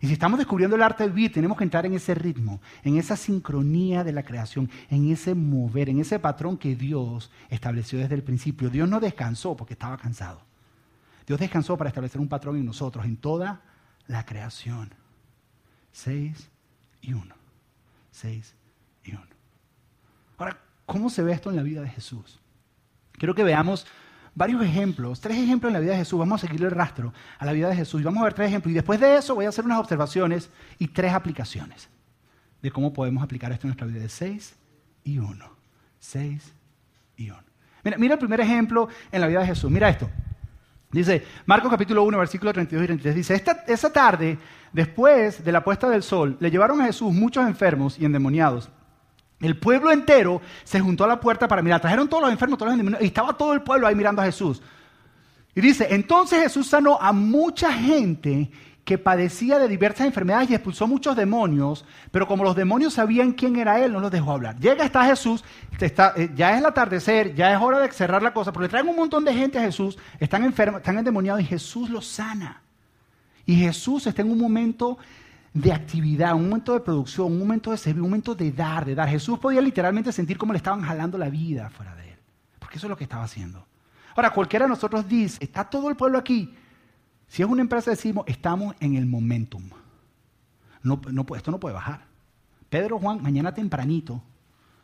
[0.00, 2.96] Y si estamos descubriendo el arte de vivir, tenemos que entrar en ese ritmo, en
[2.98, 8.14] esa sincronía de la creación, en ese mover, en ese patrón que Dios estableció desde
[8.14, 8.70] el principio.
[8.70, 10.40] Dios no descansó porque estaba cansado.
[11.26, 13.60] Dios descansó para establecer un patrón en nosotros, en toda
[14.06, 14.94] la creación.
[15.92, 16.48] Seis
[17.02, 17.34] y uno.
[18.10, 18.54] Seis
[19.04, 19.26] y uno.
[20.38, 22.40] Ahora, ¿cómo se ve esto en la vida de Jesús?
[23.12, 23.86] Quiero que veamos
[24.38, 26.16] varios ejemplos, tres ejemplos en la vida de Jesús.
[26.16, 28.48] Vamos a seguirle el rastro a la vida de Jesús y vamos a ver tres
[28.48, 28.70] ejemplos.
[28.70, 30.48] Y después de eso voy a hacer unas observaciones
[30.78, 31.88] y tres aplicaciones
[32.62, 34.54] de cómo podemos aplicar esto en nuestra vida de seis
[35.02, 35.50] y uno.
[35.98, 36.52] Seis
[37.16, 37.42] y uno.
[37.82, 39.70] Mira, mira el primer ejemplo en la vida de Jesús.
[39.72, 40.08] Mira esto.
[40.92, 44.38] Dice, Marcos capítulo 1, versículo 32 y 33, dice, Esta, esa tarde,
[44.72, 48.70] después de la puesta del sol, le llevaron a Jesús muchos enfermos y endemoniados.
[49.40, 51.80] El pueblo entero se juntó a la puerta para mirar.
[51.80, 54.24] Trajeron todos los enfermos, todos los endemoniados, y estaba todo el pueblo ahí mirando a
[54.24, 54.60] Jesús.
[55.54, 58.50] Y dice, entonces Jesús sanó a mucha gente
[58.88, 63.56] que padecía de diversas enfermedades y expulsó muchos demonios, pero como los demonios sabían quién
[63.56, 64.58] era él, no los dejó hablar.
[64.58, 65.44] Llega está Jesús,
[65.78, 68.88] eh, ya es el atardecer, ya es hora de cerrar la cosa, porque le traen
[68.88, 72.62] un montón de gente a Jesús, están enfermos, están endemoniados y Jesús los sana.
[73.44, 74.96] Y Jesús está en un momento
[75.54, 78.94] de actividad, un momento de producción, un momento de servir, un momento de dar, de
[78.94, 79.08] dar.
[79.08, 82.18] Jesús podía literalmente sentir cómo le estaban jalando la vida fuera de él,
[82.58, 83.66] porque eso es lo que estaba haciendo.
[84.14, 86.54] Ahora, cualquiera de nosotros dice, está todo el pueblo aquí,
[87.28, 89.68] si es una empresa, decimos, estamos en el momentum.
[90.82, 92.06] No, no, esto no puede bajar.
[92.70, 94.22] Pedro, Juan, mañana tempranito,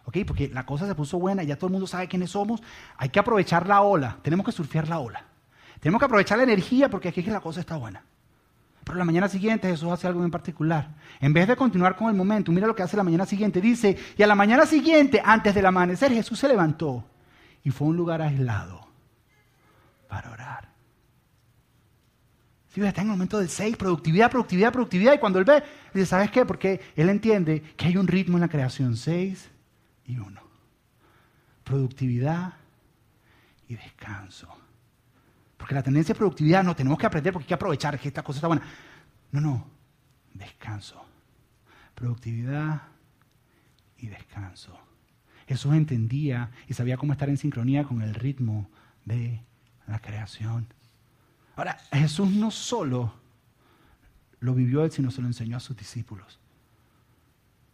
[0.04, 0.18] ¿ok?
[0.26, 2.62] Porque la cosa se puso buena, ya todo el mundo sabe quiénes somos.
[2.96, 5.24] Hay que aprovechar la ola, tenemos que surfear la ola.
[5.80, 8.04] Tenemos que aprovechar la energía porque aquí es que la cosa está buena.
[8.84, 10.94] Pero la mañana siguiente Jesús hace algo en particular.
[11.20, 13.60] En vez de continuar con el momento, mira lo que hace la mañana siguiente.
[13.60, 17.04] Dice, y a la mañana siguiente, antes del amanecer, Jesús se levantó
[17.62, 18.86] y fue a un lugar aislado
[20.06, 20.68] para orar.
[22.68, 25.14] Sí, está en el momento del 6, productividad, productividad, productividad.
[25.14, 25.62] Y cuando él ve,
[25.94, 26.44] dice, ¿sabes qué?
[26.44, 29.48] Porque él entiende que hay un ritmo en la creación, 6
[30.06, 30.40] y 1.
[31.62, 32.54] Productividad
[33.68, 34.63] y descanso.
[35.64, 38.22] Porque la tendencia es productividad, no, tenemos que aprender porque hay que aprovechar que esta
[38.22, 38.62] cosa está buena.
[39.32, 39.66] No, no,
[40.34, 41.02] descanso.
[41.94, 42.82] Productividad
[43.96, 44.78] y descanso.
[45.48, 48.68] Jesús entendía y sabía cómo estar en sincronía con el ritmo
[49.06, 49.40] de
[49.86, 50.66] la creación.
[51.56, 53.14] Ahora, Jesús no solo
[54.40, 56.38] lo vivió él, sino se lo enseñó a sus discípulos.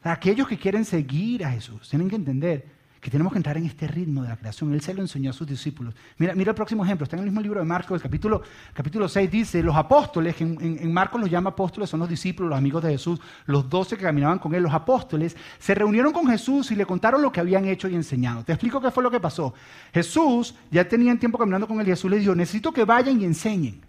[0.05, 2.69] aquellos que quieren seguir a Jesús tienen que entender
[3.01, 4.75] que tenemos que entrar en este ritmo de la creación.
[4.75, 5.95] Él se lo enseñó a sus discípulos.
[6.19, 8.43] Mira, mira el próximo ejemplo, está en el mismo libro de Marcos, el capítulo,
[8.75, 12.59] capítulo 6 dice, los apóstoles, que en, Marcos los llama apóstoles, son los discípulos, los
[12.59, 16.71] amigos de Jesús, los doce que caminaban con él, los apóstoles, se reunieron con Jesús
[16.73, 18.45] y le contaron lo que habían hecho y enseñado.
[18.45, 19.55] Te explico qué fue lo que pasó.
[19.95, 23.25] Jesús, ya tenían tiempo caminando con él y Jesús les dijo, necesito que vayan y
[23.25, 23.81] enseñen.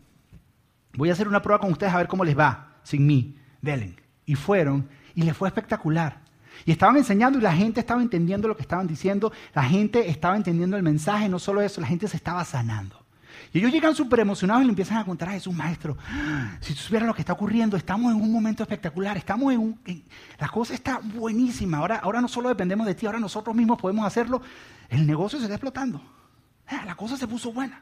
[0.94, 3.98] Voy a hacer una prueba con ustedes a ver cómo les va, sin mí, delen.
[4.26, 6.31] Y fueron, y les fue espectacular.
[6.66, 10.36] Y estaban enseñando y la gente estaba entendiendo lo que estaban diciendo, la gente estaba
[10.36, 12.98] entendiendo el mensaje, no solo eso, la gente se estaba sanando.
[13.54, 15.98] Y ellos llegan súper emocionados y le empiezan a contar a Jesús, maestro,
[16.62, 19.80] si tú supieras lo que está ocurriendo, estamos en un momento espectacular, estamos en un...
[20.40, 24.06] la cosa está buenísima, ahora, ahora no solo dependemos de ti, ahora nosotros mismos podemos
[24.06, 24.42] hacerlo,
[24.90, 26.02] el negocio se está explotando,
[26.68, 27.82] ah, la cosa se puso buena.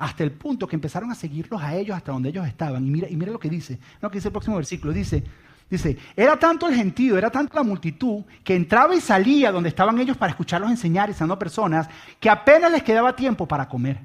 [0.00, 2.86] hasta el punto que empezaron a seguirlos a ellos hasta donde ellos estaban.
[2.86, 5.22] Y mira, y mira lo que dice, no, que dice el próximo versículo, dice,
[5.70, 9.98] dice, era tanto el gentío, era tanto la multitud, que entraba y salía donde estaban
[9.98, 14.00] ellos para escucharlos enseñar y sanando personas, que apenas les quedaba tiempo para comer.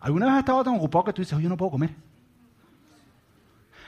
[0.00, 1.90] ¿Alguna vez has estado tan ocupado que tú dices, oye, yo no puedo comer?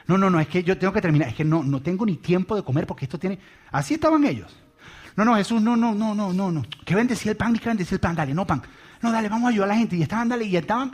[0.07, 2.16] No, no, no, es que yo tengo que terminar, es que no, no tengo ni
[2.16, 3.38] tiempo de comer porque esto tiene...
[3.70, 4.55] Así estaban ellos.
[5.16, 6.62] No, no, Jesús, no, no, no, no, no, no.
[6.85, 8.62] Que bendecía el pan, que bendecía el pan, dale, no pan.
[9.00, 9.96] No, dale, vamos a ayudar a la gente.
[9.96, 10.92] Y estaban, dale, y estaban...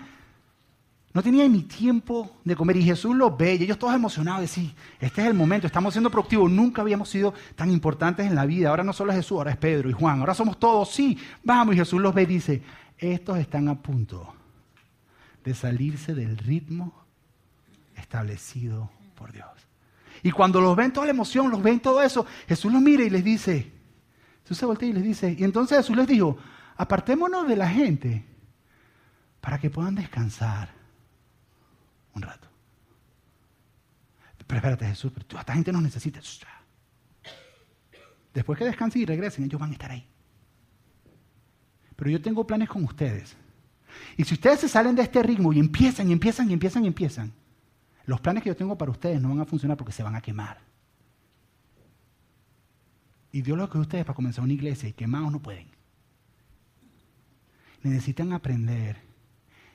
[1.18, 2.76] No tenían ni tiempo de comer.
[2.76, 5.92] Y Jesús los ve, y ellos todos emocionados, de sí, este es el momento, estamos
[5.92, 6.48] siendo productivos.
[6.48, 8.68] Nunca habíamos sido tan importantes en la vida.
[8.68, 10.20] Ahora no solo es Jesús, ahora es Pedro y Juan.
[10.20, 11.74] Ahora somos todos, sí, vamos.
[11.74, 12.62] Y Jesús los ve y dice,
[12.96, 14.33] estos están a punto
[15.42, 16.94] de salirse del ritmo
[17.96, 19.48] establecido por Dios.
[20.22, 23.11] Y cuando los ven toda la emoción, los ven todo eso, Jesús los mira y
[23.11, 23.72] les dice,
[24.44, 26.38] Jesús se voltea y les dice, y entonces Jesús les dijo,
[26.76, 28.24] apartémonos de la gente
[29.40, 30.78] para que puedan descansar
[32.18, 32.48] un rato.
[34.46, 36.20] Pero espérate, Jesús, pero esta gente nos necesita.
[38.33, 40.07] Después que descansen y regresen, ellos van a estar ahí.
[41.94, 43.37] Pero yo tengo planes con ustedes.
[44.16, 46.87] Y si ustedes se salen de este ritmo y empiezan y empiezan y empiezan y
[46.87, 47.33] empiezan,
[48.07, 50.22] los planes que yo tengo para ustedes no van a funcionar porque se van a
[50.22, 50.61] quemar.
[53.33, 55.68] Y Dios lo que ustedes para comenzar una iglesia y quemados no pueden.
[57.83, 58.96] Necesitan aprender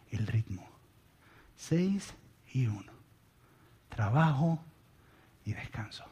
[0.09, 0.67] el ritmo.
[1.55, 2.15] Seis
[2.53, 2.93] y uno.
[3.89, 4.63] Trabajo
[5.43, 6.05] y descanso.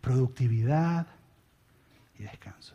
[0.00, 1.06] Productividad
[2.18, 2.74] y descanso.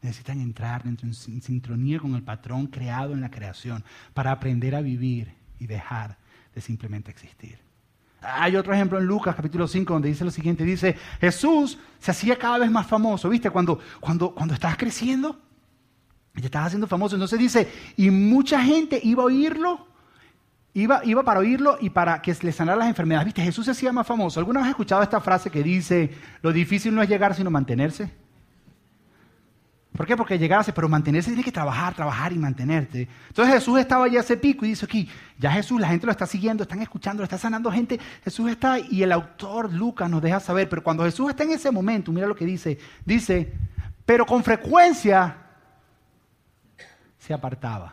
[0.00, 5.34] Necesitan entrar en sincronía con el patrón creado en la creación para aprender a vivir
[5.58, 6.16] y dejar
[6.54, 7.58] de simplemente existir.
[8.22, 12.38] Hay otro ejemplo en Lucas capítulo 5 donde dice lo siguiente, dice, Jesús se hacía
[12.38, 13.50] cada vez más famoso, ¿viste?
[13.50, 15.38] Cuando, cuando, cuando estabas creciendo,
[16.34, 19.86] ya estabas haciendo famoso, entonces dice, y mucha gente iba a oírlo,
[20.74, 23.42] iba, iba para oírlo y para que le sanara las enfermedades, ¿viste?
[23.42, 24.40] Jesús se hacía más famoso.
[24.40, 26.10] ¿Alguna vez has escuchado esta frase que dice,
[26.42, 28.10] lo difícil no es llegar sino mantenerse?
[29.92, 30.16] ¿Por qué?
[30.16, 33.08] Porque llegarse, pero mantenerse tiene que trabajar, trabajar y mantenerte.
[33.28, 36.12] Entonces Jesús estaba allá a ese pico y dice aquí, ya Jesús, la gente lo
[36.12, 37.98] está siguiendo, están escuchando, lo está sanando gente.
[38.22, 41.70] Jesús está y el autor Lucas nos deja saber, pero cuando Jesús está en ese
[41.70, 43.52] momento, mira lo que dice, dice,
[44.06, 45.36] pero con frecuencia
[47.18, 47.92] se apartaba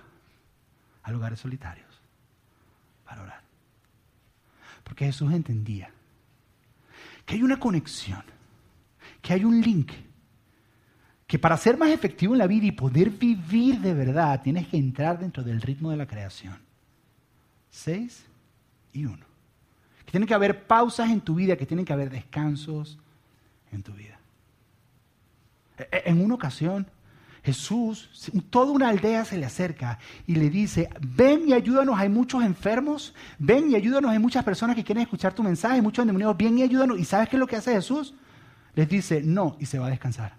[1.01, 1.86] a lugares solitarios
[3.07, 3.41] para orar.
[4.83, 5.89] Porque Jesús entendía
[7.25, 8.23] que hay una conexión,
[9.21, 9.91] que hay un link
[11.25, 14.77] que para ser más efectivo en la vida y poder vivir de verdad, tienes que
[14.77, 16.57] entrar dentro del ritmo de la creación.
[17.69, 18.25] Seis
[18.93, 19.25] y uno.
[20.05, 22.97] Que tiene que haber pausas en tu vida, que tienen que haber descansos
[23.73, 24.17] en tu vida.
[25.77, 26.87] E, e, en una ocasión,
[27.47, 28.09] Jesús,
[28.49, 33.13] toda una aldea se le acerca y le dice, ven y ayúdanos, hay muchos enfermos,
[33.39, 36.63] ven y ayúdanos, hay muchas personas que quieren escuchar tu mensaje, muchos endemoniados, ven y
[36.63, 36.99] ayúdanos.
[36.99, 38.13] ¿Y sabes qué es lo que hace Jesús?
[38.75, 40.35] Les dice, no, y se va a descansar.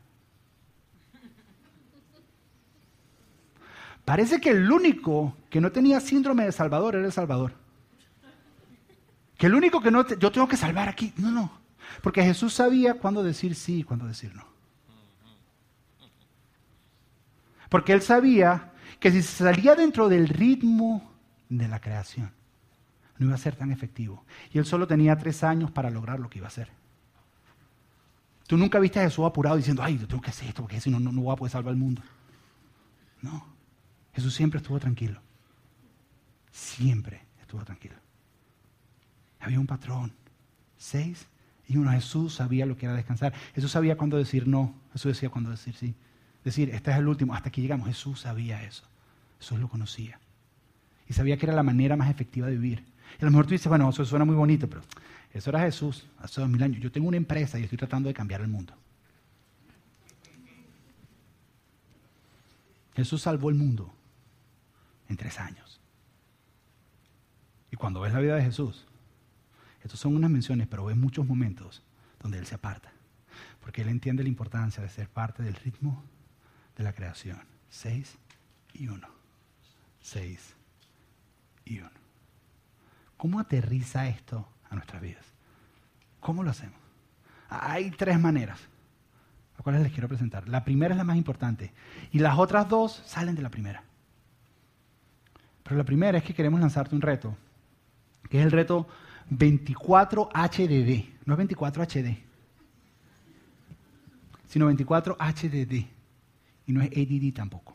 [4.04, 7.54] Parece que el único que no tenía síndrome de Salvador era el Salvador.
[9.38, 11.14] Que el único que no, yo tengo que salvar aquí.
[11.16, 11.50] No, no.
[12.02, 14.57] Porque Jesús sabía cuándo decir sí y cuándo decir no.
[17.68, 21.12] Porque él sabía que si salía dentro del ritmo
[21.48, 22.32] de la creación,
[23.18, 24.24] no iba a ser tan efectivo.
[24.52, 26.70] Y él solo tenía tres años para lograr lo que iba a hacer.
[28.46, 30.90] Tú nunca viste a Jesús apurado diciendo, ay, yo tengo que hacer esto porque si
[30.90, 32.02] no, no voy a poder salvar el mundo.
[33.20, 33.44] No.
[34.14, 35.20] Jesús siempre estuvo tranquilo.
[36.50, 37.96] Siempre estuvo tranquilo.
[39.40, 40.12] Había un patrón.
[40.78, 41.26] Seis
[41.66, 41.90] y uno.
[41.90, 43.34] Jesús sabía lo que era descansar.
[43.54, 44.74] Jesús sabía cuándo decir no.
[44.92, 45.94] Jesús decía cuándo decir sí.
[46.48, 47.34] Decir, este es el último.
[47.34, 47.88] Hasta aquí llegamos.
[47.88, 48.82] Jesús sabía eso.
[49.38, 50.18] Jesús lo conocía.
[51.06, 52.86] Y sabía que era la manera más efectiva de vivir.
[53.18, 54.80] Y a lo mejor tú dices, bueno, eso suena muy bonito, pero
[55.34, 56.80] eso era Jesús hace dos mil años.
[56.80, 58.72] Yo tengo una empresa y estoy tratando de cambiar el mundo.
[62.96, 63.94] Jesús salvó el mundo
[65.10, 65.82] en tres años.
[67.70, 68.86] Y cuando ves la vida de Jesús,
[69.84, 71.82] estos son unas menciones, pero ves muchos momentos
[72.22, 72.90] donde Él se aparta.
[73.60, 76.02] Porque Él entiende la importancia de ser parte del ritmo
[76.78, 77.38] de la creación.
[77.68, 78.16] Seis
[78.72, 79.08] y uno.
[80.00, 80.54] Seis
[81.66, 81.90] y uno.
[83.18, 85.24] ¿Cómo aterriza esto a nuestras vidas?
[86.20, 86.78] ¿Cómo lo hacemos?
[87.50, 88.60] Hay tres maneras,
[89.54, 90.48] las cuales les quiero presentar.
[90.48, 91.72] La primera es la más importante
[92.12, 93.82] y las otras dos salen de la primera.
[95.64, 97.36] Pero la primera es que queremos lanzarte un reto,
[98.30, 98.86] que es el reto
[99.30, 101.08] 24HDD.
[101.26, 102.18] No es 24HD,
[104.46, 105.97] sino 24HDD.
[106.68, 107.74] Y no es ADD tampoco.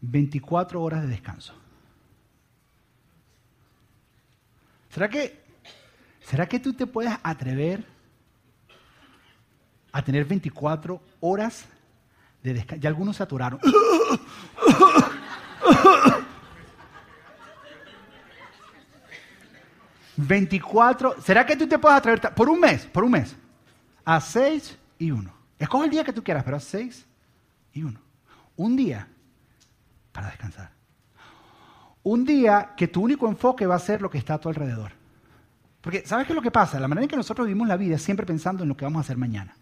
[0.00, 1.52] 24 horas de descanso.
[4.88, 5.42] ¿Será que,
[6.20, 7.84] ¿Será que tú te puedes atrever
[9.90, 11.66] a tener 24 horas
[12.44, 12.80] de descanso?
[12.80, 13.58] Ya algunos se aturaron.
[20.16, 21.20] 24.
[21.20, 22.86] ¿Será que tú te puedes atrever por un mes?
[22.86, 23.36] Por un mes.
[24.04, 25.34] A 6 y 1.
[25.58, 27.07] Escoge el día que tú quieras, pero a 6
[27.72, 28.00] y 1.
[28.56, 29.08] Un día
[30.12, 30.70] para descansar.
[32.02, 34.92] Un día que tu único enfoque va a ser lo que está a tu alrededor.
[35.80, 36.80] Porque, ¿sabes qué es lo que pasa?
[36.80, 38.98] La manera en que nosotros vivimos la vida es siempre pensando en lo que vamos
[38.98, 39.56] a hacer mañana.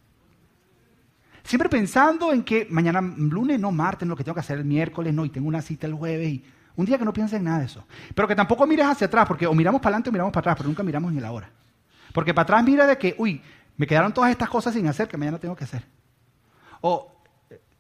[1.45, 5.15] Siempre pensando en que mañana, lunes, no, martes, lo que tengo que hacer el miércoles,
[5.15, 7.61] no, y tengo una cita el jueves, y un día que no pienses en nada
[7.61, 7.85] de eso.
[8.15, 10.57] Pero que tampoco mires hacia atrás, porque o miramos para adelante o miramos para atrás,
[10.57, 11.51] pero nunca miramos en el ahora.
[12.13, 13.41] Porque para atrás mira de que, uy,
[13.77, 15.85] me quedaron todas estas cosas sin hacer que mañana tengo que hacer.
[16.81, 17.16] O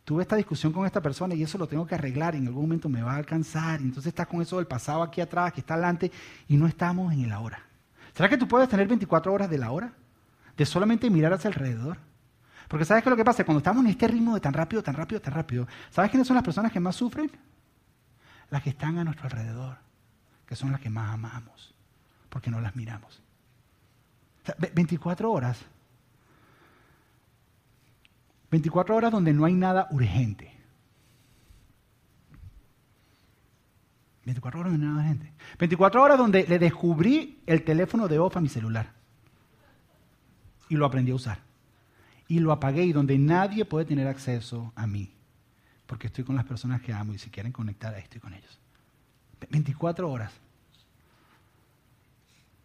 [0.06, 2.62] tuve esta discusión con esta persona y eso lo tengo que arreglar y en algún
[2.62, 3.80] momento me va a alcanzar.
[3.80, 6.12] Y entonces estás con eso del pasado aquí atrás, que está adelante,
[6.46, 7.60] y no estamos en el ahora.
[8.14, 9.92] ¿Será que tú puedes tener 24 horas de la hora?
[10.56, 11.98] De solamente mirar hacia alrededor.
[12.68, 13.44] Porque ¿sabes qué es lo que pasa?
[13.44, 16.36] Cuando estamos en este ritmo de tan rápido, tan rápido, tan rápido, ¿sabes quiénes son
[16.36, 17.28] las personas que más sufren?
[18.50, 19.76] Las que están a nuestro alrededor,
[20.46, 21.74] que son las que más amamos,
[22.28, 23.20] porque no las miramos.
[24.72, 25.58] 24 horas.
[28.56, 30.50] 24 horas donde no hay nada urgente.
[34.24, 35.32] 24 horas donde no hay nada urgente.
[35.58, 38.92] 24 horas donde le descubrí el teléfono de off a mi celular.
[40.68, 41.38] Y lo aprendí a usar
[42.28, 45.12] y lo apagué y donde nadie puede tener acceso a mí,
[45.86, 48.58] porque estoy con las personas que amo y si quieren conectar ahí estoy con ellos.
[49.50, 50.32] 24 horas.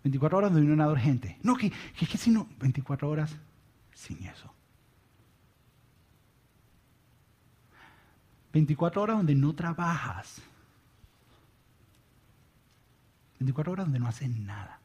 [0.04, 1.38] 24 horas donde no hay nada urgente.
[1.44, 3.36] No, que, que que si no, 24 horas
[3.94, 4.52] sin eso.
[8.54, 10.42] 24 horas donde no trabajas.
[13.40, 14.80] 24 horas donde no haces nada.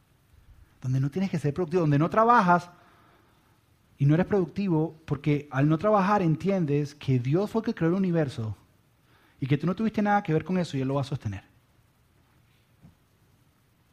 [0.81, 2.71] Donde no tienes que ser productivo, donde no trabajas
[3.99, 7.91] y no eres productivo porque al no trabajar entiendes que Dios fue el que creó
[7.91, 8.57] el universo
[9.41, 11.05] y que tú no tuviste nada que ver con eso y Él lo va a
[11.05, 11.45] sostener.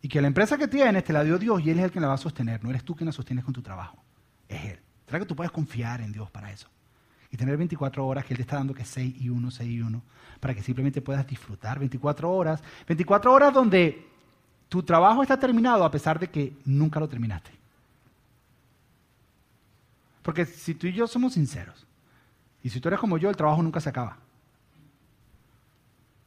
[0.01, 1.99] Y que la empresa que tienes te la dio Dios y Él es el que
[1.99, 2.63] la va a sostener.
[2.63, 4.03] No eres tú quien la sostienes con tu trabajo.
[4.49, 4.79] Es Él.
[5.05, 6.69] ¿Será que tú puedes confiar en Dios para eso?
[7.33, 9.81] Y tener 24 horas que Él te está dando que 6 y 1, 6 y
[9.81, 10.01] 1,
[10.39, 12.61] para que simplemente puedas disfrutar 24 horas.
[12.87, 14.07] 24 horas donde
[14.69, 17.49] tu trabajo está terminado a pesar de que nunca lo terminaste.
[20.21, 21.87] Porque si tú y yo somos sinceros,
[22.61, 24.15] y si tú eres como yo, el trabajo nunca se acaba.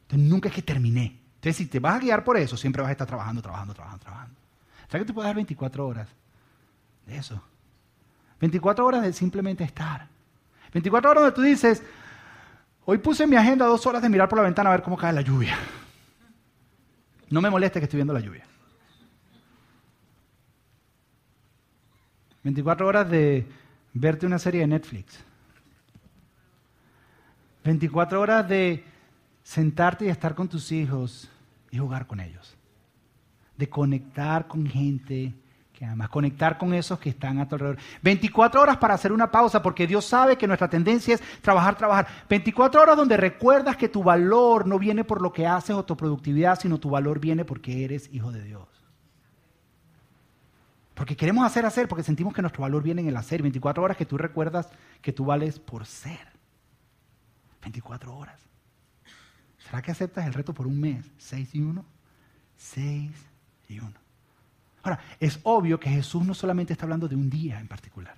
[0.03, 1.21] Entonces nunca es que terminé.
[1.37, 4.03] Entonces si te vas a guiar por eso, siempre vas a estar trabajando, trabajando, trabajando,
[4.03, 4.35] trabajando.
[4.89, 6.09] ¿Sabes que te puedes dar 24 horas
[7.07, 7.41] de eso?
[8.41, 10.16] 24 horas de simplemente estar.
[10.77, 11.83] 24 horas donde tú dices,
[12.85, 14.99] hoy puse en mi agenda dos horas de mirar por la ventana a ver cómo
[14.99, 15.57] cae la lluvia.
[17.31, 18.45] No me moleste que estoy viendo la lluvia.
[22.45, 23.47] 24 horas de
[23.95, 25.19] verte una serie de Netflix.
[27.65, 28.85] 24 horas de
[29.43, 31.31] sentarte y estar con tus hijos
[31.71, 32.55] y jugar con ellos.
[33.57, 35.33] De conectar con gente
[35.77, 37.79] que amas, conectar con esos que están a tu alrededor.
[38.03, 42.09] 24 horas para hacer una pausa, porque Dios sabe que nuestra tendencia es trabajar, trabajar.
[42.31, 45.95] 24 horas donde recuerdas que tu valor no viene por lo que haces o tu
[45.95, 48.67] productividad, sino tu valor viene porque eres hijo de Dios.
[50.95, 53.43] Porque queremos hacer, hacer, porque sentimos que nuestro valor viene en el hacer.
[53.43, 54.71] 24 horas que tú recuerdas
[55.03, 56.27] que tú vales por ser.
[57.61, 58.41] 24 horas.
[59.59, 61.05] ¿Será que aceptas el reto por un mes?
[61.19, 61.85] ¿6 y 1?
[62.57, 63.11] 6
[63.69, 64.06] y 1.
[64.87, 68.17] Ahora, es obvio que Jesús no solamente está hablando de un día en particular.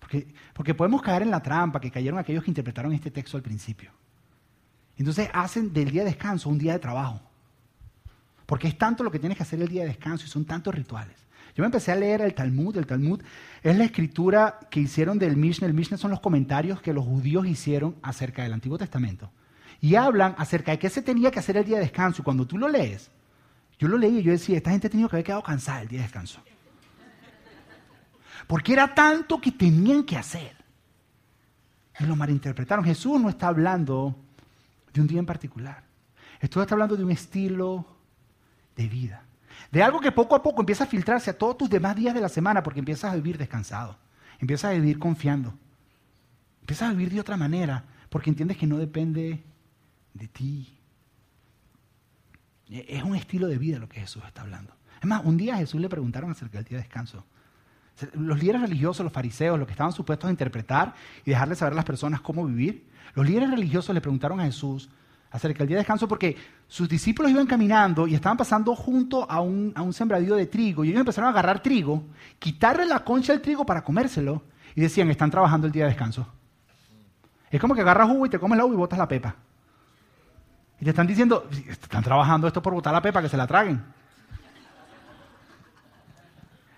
[0.00, 3.42] Porque, porque podemos caer en la trampa que cayeron aquellos que interpretaron este texto al
[3.42, 3.90] principio.
[4.96, 7.20] Entonces hacen del día de descanso un día de trabajo.
[8.46, 10.74] Porque es tanto lo que tienes que hacer el día de descanso y son tantos
[10.74, 11.16] rituales.
[11.54, 12.74] Yo me empecé a leer el Talmud.
[12.78, 13.20] El Talmud
[13.62, 15.66] es la escritura que hicieron del Mishnah.
[15.66, 19.30] El Mishnah son los comentarios que los judíos hicieron acerca del Antiguo Testamento.
[19.80, 22.22] Y hablan acerca de qué se tenía que hacer el día de descanso.
[22.22, 23.10] Y cuando tú lo lees,
[23.82, 25.98] yo lo leí y yo decía, esta gente tenido que haber quedado cansada el día
[25.98, 26.40] de descanso.
[28.46, 30.56] Porque era tanto que tenían que hacer.
[31.98, 32.84] Y lo malinterpretaron.
[32.84, 34.14] Jesús no está hablando
[34.92, 35.82] de un día en particular.
[36.40, 37.84] Jesús está hablando de un estilo
[38.76, 39.24] de vida.
[39.72, 42.20] De algo que poco a poco empieza a filtrarse a todos tus demás días de
[42.20, 43.98] la semana porque empiezas a vivir descansado,
[44.38, 45.54] empiezas a vivir confiando,
[46.60, 49.42] empiezas a vivir de otra manera porque entiendes que no depende
[50.14, 50.78] de ti.
[52.72, 54.74] E, es un estilo de vida lo que Jesús está hablando.
[55.00, 57.24] Es más, un día a Jesús le preguntaron acerca del día de descanso.
[58.14, 60.94] Los líderes religiosos, los fariseos, los que estaban supuestos a interpretar
[61.24, 64.88] y dejarle saber a las personas cómo vivir, los líderes religiosos le preguntaron a Jesús
[65.30, 66.36] acerca del día de descanso porque
[66.68, 70.84] sus discípulos iban caminando y estaban pasando junto a un, a un sembradío de trigo
[70.84, 72.04] y ellos empezaron a agarrar trigo,
[72.38, 74.42] quitarle la concha al trigo para comérselo
[74.74, 76.26] y decían, están trabajando el día de descanso.
[77.50, 79.36] Es como que agarras uva y te comes la uva y botas la pepa.
[80.82, 83.80] Y te están diciendo, están trabajando esto por botar la pepa, que se la traguen.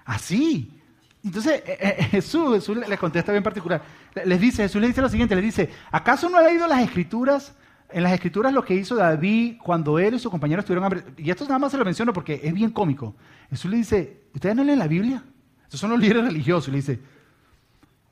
[0.05, 0.79] Así.
[1.25, 3.81] Entonces eh, eh, Jesús, Jesús les contesta bien particular.
[4.27, 7.55] Les dice, Jesús les dice lo siguiente, les dice, ¿acaso no ha leído las escrituras?
[7.89, 11.03] En las escrituras lo que hizo David cuando él y sus compañeros tuvieron hambre.
[11.17, 13.15] Y esto nada más se lo menciono porque es bien cómico.
[13.49, 15.25] Jesús le dice, ¿ustedes no leen la Biblia?
[15.63, 16.69] Estos son los líderes religiosos.
[16.69, 17.01] Le dice,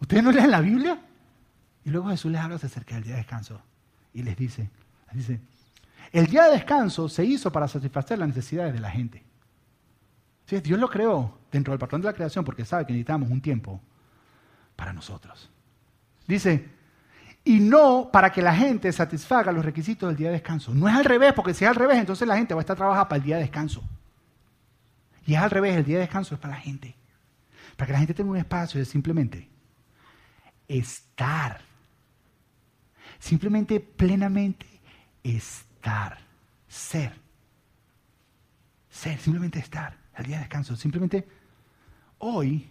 [0.01, 0.99] ¿ustedes no leen la Biblia?
[1.85, 3.61] Y luego Jesús les habla acerca del día de descanso.
[4.15, 4.71] Y les dice,
[5.13, 5.52] les dice,
[6.13, 9.25] el día de descanso se hizo para satisfacer las necesidades de la gente.
[10.61, 13.81] Dios lo creó dentro del patrón de la creación porque sabe que necesitamos un tiempo
[14.77, 15.51] para nosotros.
[16.27, 16.69] Dice,
[17.45, 20.75] y no para que la gente satisfaga los requisitos del día de descanso.
[20.75, 22.77] No es al revés, porque si es al revés, entonces la gente va a estar
[22.77, 23.83] trabajando para el día de descanso.
[25.27, 26.95] Y es al revés, el día de descanso es para la gente.
[27.77, 29.49] Para que la gente tenga un espacio de simplemente
[30.69, 31.61] estar.
[33.19, 34.67] Simplemente plenamente
[35.23, 35.72] estar.
[36.69, 37.13] Ser.
[38.89, 39.99] Ser, simplemente estar.
[40.17, 40.77] El día de descanso.
[40.77, 41.27] Simplemente
[42.19, 42.71] hoy,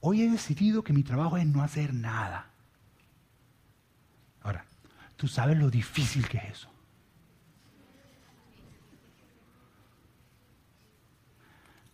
[0.00, 2.50] hoy he decidido que mi trabajo es no hacer nada.
[4.42, 4.64] Ahora,
[5.16, 6.70] tú sabes lo difícil que es eso.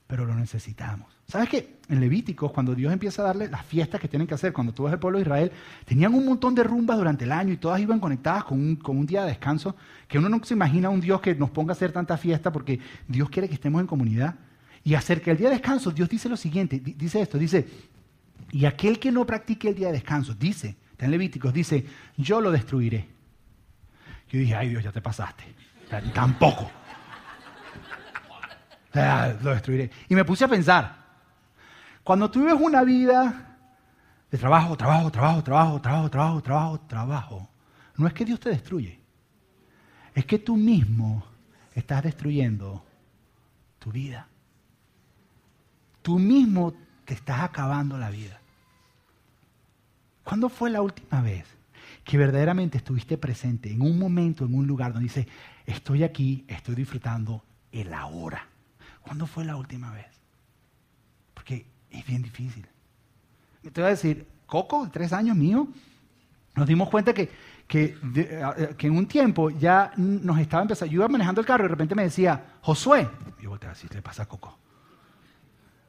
[0.06, 1.21] Pero lo necesitamos.
[1.32, 1.78] ¿Sabes qué?
[1.88, 4.84] En Levíticos, cuando Dios empieza a darle las fiestas que tienen que hacer, cuando tú
[4.84, 5.50] ves el pueblo de Israel,
[5.86, 8.98] tenían un montón de rumbas durante el año y todas iban conectadas con un, con
[8.98, 9.74] un día de descanso,
[10.08, 12.80] que uno no se imagina un Dios que nos ponga a hacer tanta fiesta porque
[13.08, 14.34] Dios quiere que estemos en comunidad.
[14.84, 17.66] Y acerca del día de descanso, Dios dice lo siguiente, dice esto, dice,
[18.50, 21.86] y aquel que no practique el día de descanso, dice, en Levíticos, dice,
[22.18, 23.08] yo lo destruiré.
[24.28, 25.44] Yo dije, ay Dios, ya te pasaste.
[26.12, 26.70] tampoco.
[28.92, 29.90] lo destruiré.
[30.10, 31.01] Y me puse a pensar,
[32.04, 33.58] cuando tú vives una vida
[34.30, 37.48] de trabajo, trabajo, trabajo, trabajo, trabajo, trabajo, trabajo, trabajo,
[37.96, 39.00] no es que Dios te destruye,
[40.14, 41.24] es que tú mismo
[41.74, 42.84] estás destruyendo
[43.78, 44.28] tu vida.
[46.02, 46.74] Tú mismo
[47.04, 48.40] te estás acabando la vida.
[50.24, 51.46] ¿Cuándo fue la última vez
[52.04, 55.26] que verdaderamente estuviste presente en un momento, en un lugar donde dices,
[55.66, 58.48] estoy aquí, estoy disfrutando el ahora?
[59.02, 60.21] ¿Cuándo fue la última vez?
[61.92, 62.66] Es bien difícil.
[63.62, 65.68] Te voy a decir, Coco, tres años mío,
[66.56, 67.30] nos dimos cuenta que,
[67.68, 67.96] que,
[68.76, 71.70] que, en un tiempo ya nos estaba empezando, yo iba manejando el carro y de
[71.70, 73.08] repente me decía, Josué.
[73.40, 74.58] Yo volteaba así, ¿qué le pasa a Coco?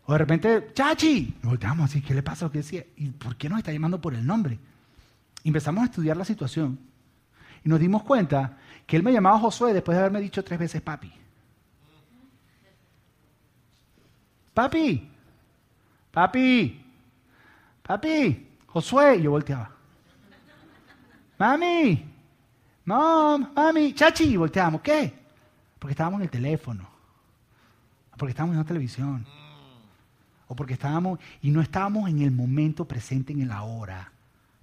[0.05, 1.35] O de repente, Chachi.
[1.41, 2.49] Y volteamos así, ¿qué le pasa?
[2.51, 2.85] ¿Qué decía?
[2.97, 4.59] ¿Y por qué nos está llamando por el nombre?
[5.43, 6.79] Y empezamos a estudiar la situación.
[7.63, 10.81] Y nos dimos cuenta que él me llamaba Josué después de haberme dicho tres veces
[10.81, 11.11] papi.
[14.53, 15.09] Papi,
[16.13, 16.81] papi,
[17.81, 19.17] papi, Josué.
[19.17, 19.69] Y yo volteaba.
[21.37, 22.05] Mami,
[22.85, 24.25] mom, mami, chachi.
[24.25, 24.81] Y volteábamos.
[24.81, 25.13] ¿Qué?
[25.77, 26.87] Porque estábamos en el teléfono.
[28.17, 29.25] Porque estábamos en la televisión
[30.47, 34.11] o porque estábamos y no estábamos en el momento presente, en el ahora.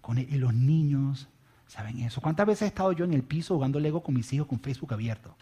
[0.00, 1.28] Con y los niños
[1.66, 2.20] saben eso.
[2.20, 4.92] ¿Cuántas veces he estado yo en el piso jugando Lego con mis hijos con Facebook
[4.92, 5.34] abierto?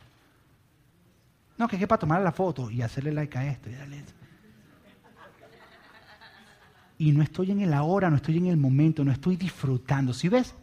[1.56, 4.04] No, que es para tomar la foto y hacerle like a esto y darle
[6.99, 10.12] Y no estoy en el ahora, no estoy en el momento, no estoy disfrutando.
[10.12, 10.55] ¿Sí ves?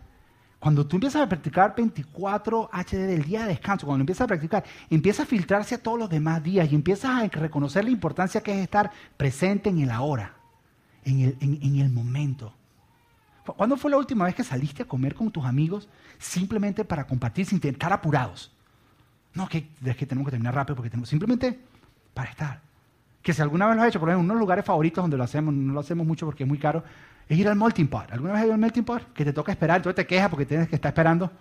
[0.65, 4.63] Cuando tú empiezas a practicar 24 HD del día de descanso, cuando empiezas a practicar,
[4.89, 8.51] empieza a filtrarse a todos los demás días y empiezas a reconocer la importancia que
[8.51, 10.33] es estar presente en el ahora,
[11.03, 12.51] en el, en, el momento.
[13.45, 17.45] ¿Cuándo fue la última vez que saliste a comer con tus amigos simplemente para compartir
[17.45, 18.51] sin estar apurados?
[19.35, 21.59] No, que es que tenemos que terminar rápido porque tenemos simplemente
[22.15, 22.64] para estar.
[23.25, 25.51] Que si alguna vez lo has hecho, por ejemplo, unos lugares favoritos donde lo hacemos,
[25.51, 26.83] no lo hacemos mucho porque es muy caro,
[27.27, 28.11] es ir al melting pot.
[28.11, 29.13] ¿Alguna vez has ido al melting pot?
[29.13, 31.31] Que te toca esperar, entonces te quejas porque tienes que estar esperando.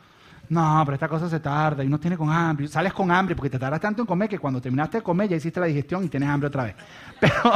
[0.49, 2.69] No, pero esta cosa se tarda y no tiene con hambre.
[2.69, 5.37] Sales con hambre porque te tardas tanto en comer que cuando terminaste de comer ya
[5.37, 6.75] hiciste la digestión y tienes hambre otra vez.
[7.21, 7.53] Pero,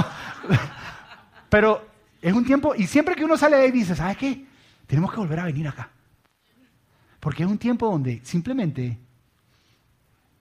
[1.49, 1.87] pero
[2.21, 4.45] es un tiempo, y siempre que uno sale de ahí dice, ¿sabes qué?
[4.87, 5.89] Tenemos que volver a venir acá.
[7.19, 8.99] Porque es un tiempo donde simplemente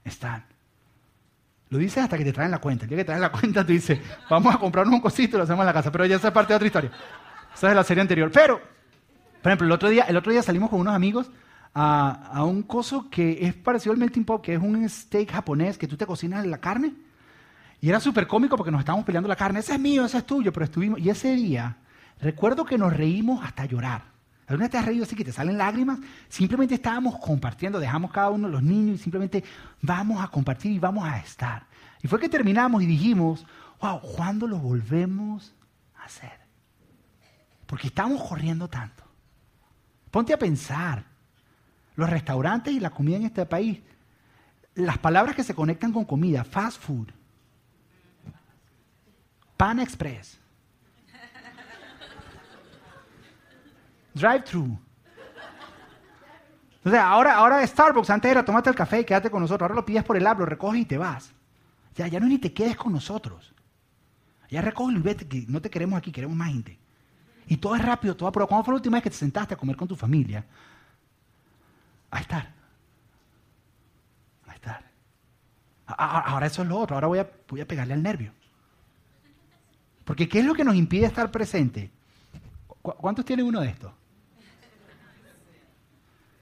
[0.04, 0.44] están.
[1.70, 2.86] Lo dices hasta que te traen la cuenta.
[2.86, 4.00] El día que traen la cuenta, tú dices,
[4.30, 5.92] vamos a comprarnos un cosito y lo hacemos en la casa.
[5.92, 6.92] Pero ya esa es parte de otra historia.
[7.54, 8.32] Esa es la serie anterior.
[8.32, 8.62] Pero,
[9.42, 11.30] por ejemplo, el otro día, el otro día salimos con unos amigos
[11.74, 15.78] a, a, un coso que es parecido al melting pot, que es un steak japonés
[15.78, 16.94] que tú te cocinas la carne.
[17.82, 19.60] Y era súper cómico porque nos estábamos peleando la carne.
[19.60, 21.00] Ese es mío, ese es tuyo, pero estuvimos.
[21.00, 21.78] Y ese día,
[22.22, 24.17] recuerdo que nos reímos hasta llorar.
[24.48, 26.00] ¿Alguna vez te has reído así que te salen lágrimas?
[26.30, 29.44] Simplemente estábamos compartiendo, dejamos cada uno los niños y simplemente
[29.82, 31.66] vamos a compartir y vamos a estar.
[32.02, 33.46] Y fue que terminamos y dijimos,
[33.82, 35.54] wow, ¿cuándo lo volvemos
[35.98, 36.40] a hacer?
[37.66, 39.04] Porque estamos corriendo tanto.
[40.12, 41.04] Ponte a pensar,
[41.98, 43.82] los restaurantes y la comida en este país,
[44.76, 47.10] las palabras que se conectan con comida, fast food,
[49.58, 50.40] pan express,
[54.20, 54.80] drive-thru.
[56.78, 59.64] Entonces, ahora, ahora Starbucks, antes era tomate el café y quédate con nosotros.
[59.64, 61.34] Ahora lo pides por el app, lo recoges y te vas.
[61.96, 63.54] Ya, ya no ni te quedes con nosotros.
[64.50, 66.80] Ya recoge y vete, que no te queremos aquí, queremos más gente.
[67.48, 69.58] Y todo es rápido, todo pero ¿Cuándo fue la última vez que te sentaste a
[69.58, 70.46] comer con tu familia?
[72.12, 72.54] A estar.
[74.48, 74.84] A estar.
[75.86, 78.32] Ahora eso es lo otro, ahora voy a, voy a pegarle al nervio.
[80.06, 81.92] Porque ¿qué es lo que nos impide estar presente?
[82.82, 83.92] ¿Cuántos tiene uno de estos?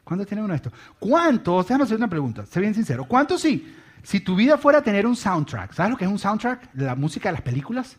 [0.05, 0.71] ¿Cuántos tiene uno de estos?
[0.99, 1.65] ¿Cuántos?
[1.65, 3.05] Déjame hacer una pregunta, sé bien sincero.
[3.05, 3.75] ¿Cuántos sí?
[4.03, 6.69] Si tu vida fuera a tener un soundtrack, ¿sabes lo que es un soundtrack?
[6.75, 7.97] La música de las películas.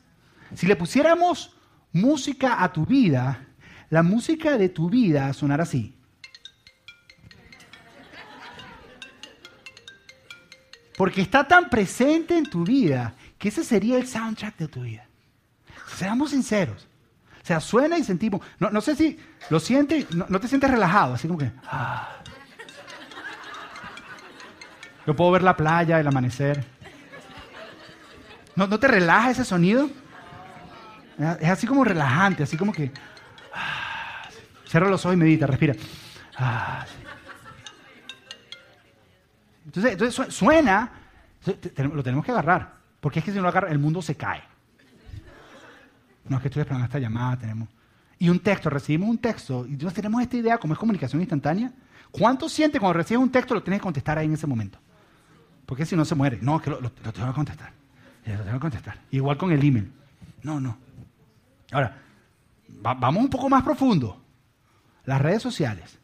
[0.54, 1.57] Si le pusiéramos
[1.92, 3.44] música a tu vida,
[3.90, 5.96] la música de tu vida sonará así.
[10.96, 15.07] Porque está tan presente en tu vida que ese sería el soundtrack de tu vida.
[15.96, 16.86] Seamos sinceros.
[17.47, 18.40] O sea, suena y sentimos.
[18.59, 19.20] No, sé si
[19.51, 21.53] lo sientes, no, te sientes relajado, así como que.
[21.68, 22.09] Ah.
[25.07, 26.64] Yo puedo ver la playa, el amanecer.
[28.57, 29.88] ¿No, no te relaja ese sonido?
[31.38, 32.90] Es así como relajante, así como que...
[33.55, 34.28] Ah,
[34.66, 35.76] cierra los ojos y medita, respira.
[36.36, 36.84] Ah,
[39.66, 40.90] entonces, entonces suena,
[41.76, 44.42] lo tenemos que agarrar, porque es que si no lo agarra, el mundo se cae.
[46.28, 47.68] No es que estoy esperando esta llamada, tenemos...
[48.18, 51.70] Y un texto, recibimos un texto, y entonces tenemos esta idea, como es comunicación instantánea.
[52.10, 54.78] ¿Cuánto siente cuando recibes un texto lo tienes que contestar ahí en ese momento?
[55.66, 56.38] Porque si no se muere.
[56.40, 57.72] No, que lo, lo tengo que contestar.
[58.24, 58.98] Lo tengo que contestar.
[59.10, 59.92] Igual con el email.
[60.42, 60.78] No, no.
[61.72, 61.98] Ahora,
[62.68, 64.22] vamos un poco más profundo.
[65.04, 65.98] Las redes sociales.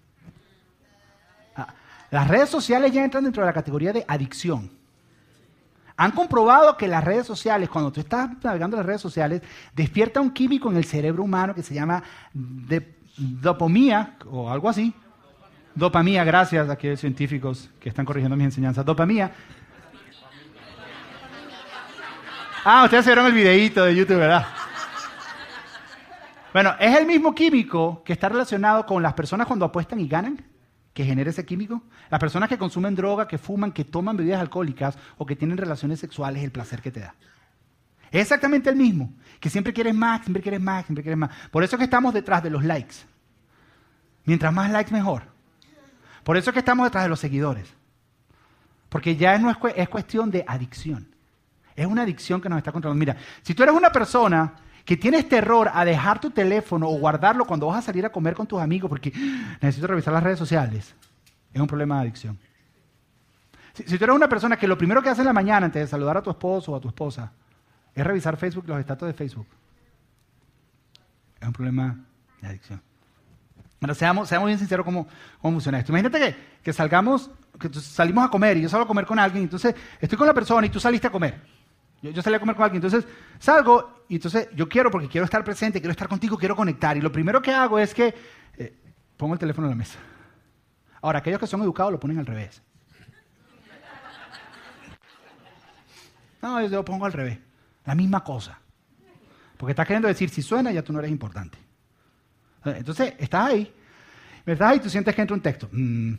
[1.56, 1.74] Ah,
[2.10, 4.70] las redes sociales ya entran dentro de la categoría de adicción.
[5.96, 9.42] Han comprobado que las redes sociales, cuando tú estás navegando las redes sociales,
[9.74, 12.02] despierta un químico en el cerebro humano que se llama
[13.16, 14.94] dopamina o algo así.
[15.74, 18.84] Dopamina, gracias a aquellos científicos que están corrigiendo mis enseñanzas.
[18.84, 19.30] Dopamina.
[22.64, 24.46] Ah, ustedes vieron el videíto de YouTube, ¿verdad?
[26.52, 30.44] Bueno, es el mismo químico que está relacionado con las personas cuando apuestan y ganan,
[30.92, 31.82] que genera ese químico.
[32.10, 36.00] Las personas que consumen droga, que fuman, que toman bebidas alcohólicas o que tienen relaciones
[36.00, 37.14] sexuales, el placer que te da.
[38.10, 41.30] Es exactamente el mismo, que siempre quieres más, siempre quieres más, siempre quieres más.
[41.50, 42.96] Por eso es que estamos detrás de los likes.
[44.24, 45.22] Mientras más likes, mejor.
[46.22, 47.74] Por eso es que estamos detrás de los seguidores.
[48.90, 49.42] Porque ya es,
[49.76, 51.14] es cuestión de adicción.
[51.74, 52.98] Es una adicción que nos está controlando.
[52.98, 57.44] Mira, si tú eres una persona que tienes terror a dejar tu teléfono o guardarlo
[57.44, 59.12] cuando vas a salir a comer con tus amigos porque
[59.60, 60.94] necesito revisar las redes sociales,
[61.52, 62.38] es un problema de adicción.
[63.74, 65.86] Si, tú eres una persona que lo primero que hace en la mañana antes de
[65.86, 67.32] saludar a tu esposo o a tu esposa
[67.94, 69.46] es revisar Facebook, los estatus de Facebook,
[71.40, 71.98] es un problema
[72.40, 72.82] de adicción.
[73.80, 75.08] Bueno, seamos, seamos bien sinceros cómo,
[75.40, 75.90] cómo funciona esto.
[75.90, 79.44] Imagínate que, que salgamos, que salimos a comer y yo salgo a comer con alguien,
[79.44, 81.40] entonces estoy con la persona y tú saliste a comer.
[82.02, 85.44] Yo, salí a comer con alguien, entonces salgo y entonces yo quiero porque quiero estar
[85.44, 86.96] presente, quiero estar contigo, quiero conectar.
[86.96, 88.12] Y lo primero que hago es que
[88.58, 88.76] eh,
[89.16, 89.98] pongo el teléfono en la mesa.
[91.00, 92.60] Ahora, aquellos que son educados lo ponen al revés.
[96.42, 97.38] No, yo lo pongo al revés.
[97.84, 98.58] La misma cosa.
[99.56, 101.56] Porque estás queriendo decir, si suena, ya tú no eres importante.
[102.64, 103.72] Entonces, estás ahí.
[104.44, 104.74] ¿Verdad?
[104.74, 105.68] Y tú sientes que entra un texto.
[105.70, 106.14] Mm.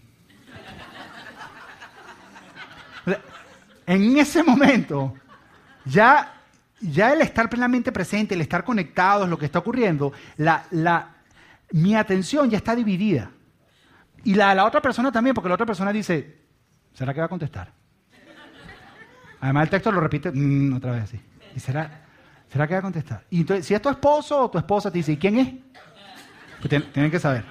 [3.86, 5.14] En ese momento,
[5.86, 6.34] ya,
[6.80, 10.14] ya el estar plenamente presente, el estar conectados, lo que está ocurriendo,
[11.72, 13.32] mi atención ya está dividida.
[14.24, 16.38] Y la de la otra persona también, porque la otra persona dice,
[16.94, 17.72] ¿será que va a contestar?
[19.42, 21.20] Además el texto lo repite mm, otra vez así.
[21.54, 22.06] ¿Y será,
[22.50, 23.26] será que va a contestar?
[23.30, 25.54] Y entonces, si es tu esposo o tu esposa te dice, ¿y quién es?
[26.62, 27.44] Pues tienen que saber.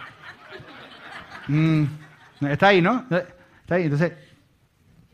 [1.48, 1.84] Mm,
[2.48, 3.04] está ahí, ¿no?
[3.10, 3.84] Está ahí.
[3.84, 4.12] Entonces,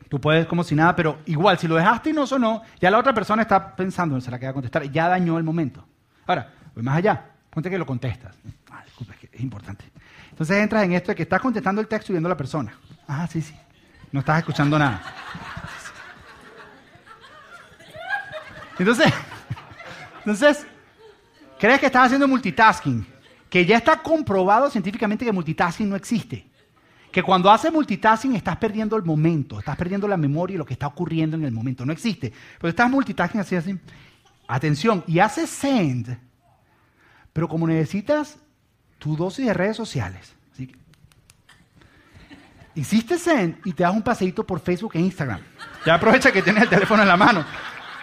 [0.09, 2.99] Tú puedes como si nada, pero igual, si lo dejaste y no sonó, ya la
[2.99, 5.85] otra persona está pensando, se la queda a contestar, ya dañó el momento.
[6.27, 8.35] Ahora, voy más allá, ponte que lo contestas.
[8.71, 9.85] Ah, disculpa, es, que es importante.
[10.31, 12.73] Entonces entras en esto de que estás contestando el texto y viendo a la persona.
[13.07, 13.55] Ah, sí, sí.
[14.11, 15.03] No estás escuchando nada.
[18.79, 19.13] Entonces,
[20.21, 20.67] entonces,
[21.59, 23.07] crees que estás haciendo multitasking.
[23.51, 26.48] que ya está comprobado científicamente que multitasking no existe.
[27.11, 30.75] Que cuando haces multitasking estás perdiendo el momento, estás perdiendo la memoria y lo que
[30.75, 31.87] está ocurriendo en el momento.
[31.87, 32.33] No existe.
[32.61, 33.79] Pero estás multitasking así, así.
[34.47, 36.19] Atención, y haces send,
[37.33, 38.39] pero como necesitas
[38.99, 40.75] tu dosis de redes sociales, ¿sí?
[42.75, 45.41] hiciste send y te das un paseíto por Facebook e Instagram.
[45.85, 47.45] Ya aprovecha que tienes el teléfono en la mano.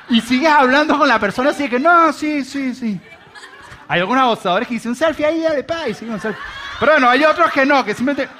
[0.09, 2.99] Y sigues hablando con la persona así que, no, sí, sí, sí.
[3.87, 6.41] Hay algunos abusadores que dicen un selfie ahí, dale, pa, y siguen un selfie.
[6.79, 8.31] Pero bueno, hay otros que no, que simplemente,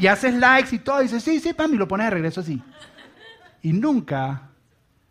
[0.00, 2.40] y haces likes y todo, y dices, sí, sí, pam, y lo pones de regreso
[2.40, 2.62] así.
[3.62, 4.50] Y nunca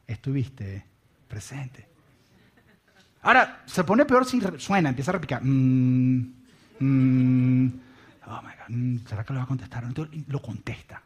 [0.07, 0.85] estuviste
[1.27, 1.87] presente.
[3.23, 5.41] Ahora, se pone peor si suena, empieza a repicar.
[5.43, 6.33] Mm,
[6.79, 7.67] mm,
[8.27, 9.83] oh my God, mm, ¿será que lo va a contestar?
[9.85, 11.01] Entonces lo contesta.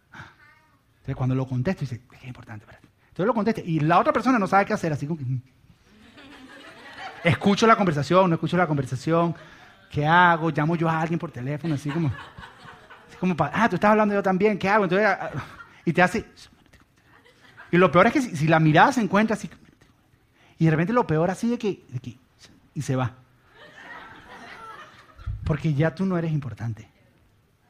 [0.98, 2.88] Entonces cuando lo contesta, dice, es importante, espérate.
[3.10, 3.62] Entonces lo contesta.
[3.62, 5.26] Y la otra persona no sabe qué hacer, así como que...
[7.24, 9.36] Escucho la conversación, no escucho la conversación.
[9.90, 10.50] ¿Qué hago?
[10.50, 12.12] Llamo yo a alguien por teléfono, así como...
[13.20, 14.84] Como para, ah, tú estás hablando yo también, ¿qué hago?
[14.86, 15.32] Entonces, ah,
[15.86, 16.26] y te hace...
[17.72, 19.50] Y lo peor es que si, la mirada se encuentra así...
[20.60, 22.18] Y de repente lo peor así de que, que...
[22.74, 23.14] Y se va.
[25.44, 26.88] Porque ya tú no eres importante.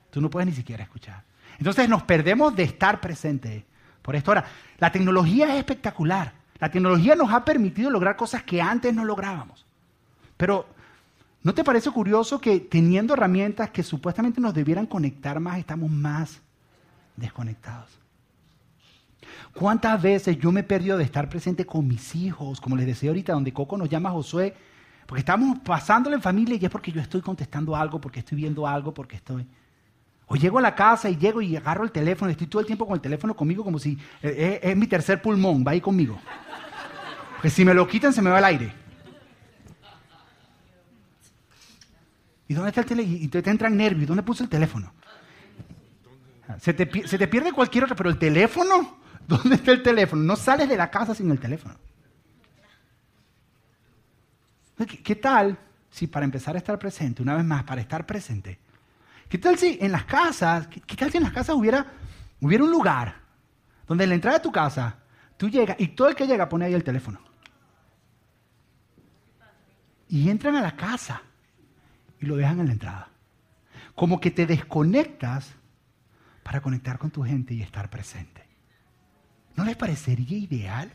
[0.10, 1.24] Tú no puedes ni siquiera escuchar.
[1.58, 3.64] Entonces nos perdemos de estar presentes
[4.02, 4.32] por esto.
[4.32, 4.46] Ahora,
[4.80, 6.34] la tecnología es espectacular.
[6.60, 9.66] La tecnología nos ha permitido lograr cosas que antes no lográbamos.
[10.38, 10.68] Pero,
[11.48, 16.42] ¿no te parece curioso que teniendo herramientas que supuestamente nos debieran conectar más, estamos más
[17.16, 17.90] desconectados?
[19.54, 23.12] ¿Cuántas veces yo me he perdido de estar presente con mis hijos, como les decía
[23.12, 24.56] ahorita, donde Coco nos llama Josué,
[25.06, 28.68] porque estamos pasándolo en familia y es porque yo estoy contestando algo, porque estoy viendo
[28.68, 29.48] algo, porque estoy...
[30.26, 32.86] O llego a la casa y llego y agarro el teléfono, estoy todo el tiempo
[32.86, 36.20] con el teléfono conmigo como si eh, es, mi tercer pulmón, va ahí conmigo.
[37.36, 38.87] Porque si me lo quitan se me va el aire.
[42.48, 43.18] ¿Y dónde está el teléfono?
[43.18, 44.08] Y te entran nervios.
[44.08, 44.94] ¿Dónde puse el teléfono?
[46.60, 50.24] Se te, te pierde cualquier otro, pero el teléfono, ¿dónde está el teléfono?
[50.24, 51.76] No sales de la casa sin el teléfono.
[55.04, 55.58] ¿Qué, tal
[55.90, 58.60] si para empezar a estar presente, una vez más, para estar presente,
[59.28, 61.86] ¿Qué tal si en las casas, qué, tal si en las casas hubiera,
[62.40, 63.16] hubiera un lugar
[63.86, 65.00] donde en la entrada de tu casa
[65.36, 67.20] tú llegas y todo el que llega pone ahí el teléfono?
[70.08, 71.22] Y entran a la casa
[72.20, 73.10] y lo dejan en la entrada.
[73.96, 75.54] Como que te desconectas
[76.44, 78.46] para conectar con tu gente y estar presente.
[79.56, 80.92] ¿No les parecería ideal?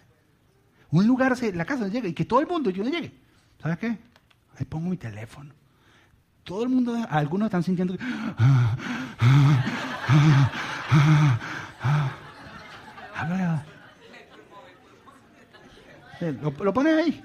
[0.91, 3.13] Un lugar, la casa llega y que todo el mundo yo llegue.
[3.61, 3.99] ¿Sabes qué?
[4.57, 5.53] Ahí pongo mi teléfono
[6.45, 7.97] todo el mundo, algunos están sintiendo
[16.41, 17.25] Lo, pones ahí,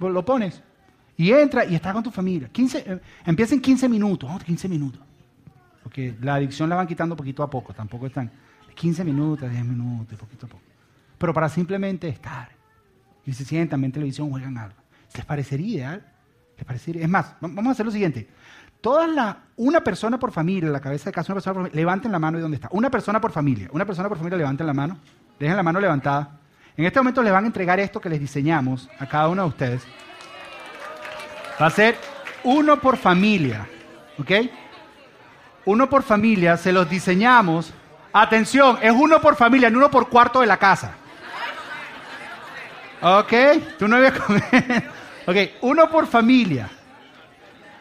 [0.00, 0.62] lo pones.
[1.18, 2.48] Y entra y está con tu familia.
[2.48, 5.02] 15, eh, empieza en 15 minutos, 15 minutos.
[5.82, 8.30] Porque la adicción la van quitando poquito a poco, tampoco están
[8.74, 10.62] 15 minutos, 10 minutos, poquito a poco.
[11.18, 12.50] Pero para simplemente estar.
[13.26, 14.76] Y se sientan, ven televisión, juegan algo.
[15.14, 16.06] ¿Les parecería ideal?
[16.56, 17.02] ¿Les parecería?
[17.02, 18.28] Es más, vamos a hacer lo siguiente.
[18.80, 22.12] Todas la, una persona por familia, la cabeza de casa, una persona por familia, levanten
[22.12, 22.68] la mano de donde está.
[22.70, 24.98] Una persona por familia, una persona por familia, levanten la mano.
[25.40, 26.38] Dejen la mano levantada.
[26.76, 29.48] En este momento les van a entregar esto que les diseñamos a cada uno de
[29.48, 29.82] ustedes.
[31.60, 31.96] Va a ser
[32.44, 33.66] uno por familia,
[34.18, 34.30] ¿ok?
[35.64, 37.72] Uno por familia, se los diseñamos.
[38.12, 40.94] Atención, es uno por familia, no uno por cuarto de la casa.
[43.00, 43.32] ¿Ok?
[43.78, 44.36] Tú no con
[45.26, 46.70] Ok, uno por familia.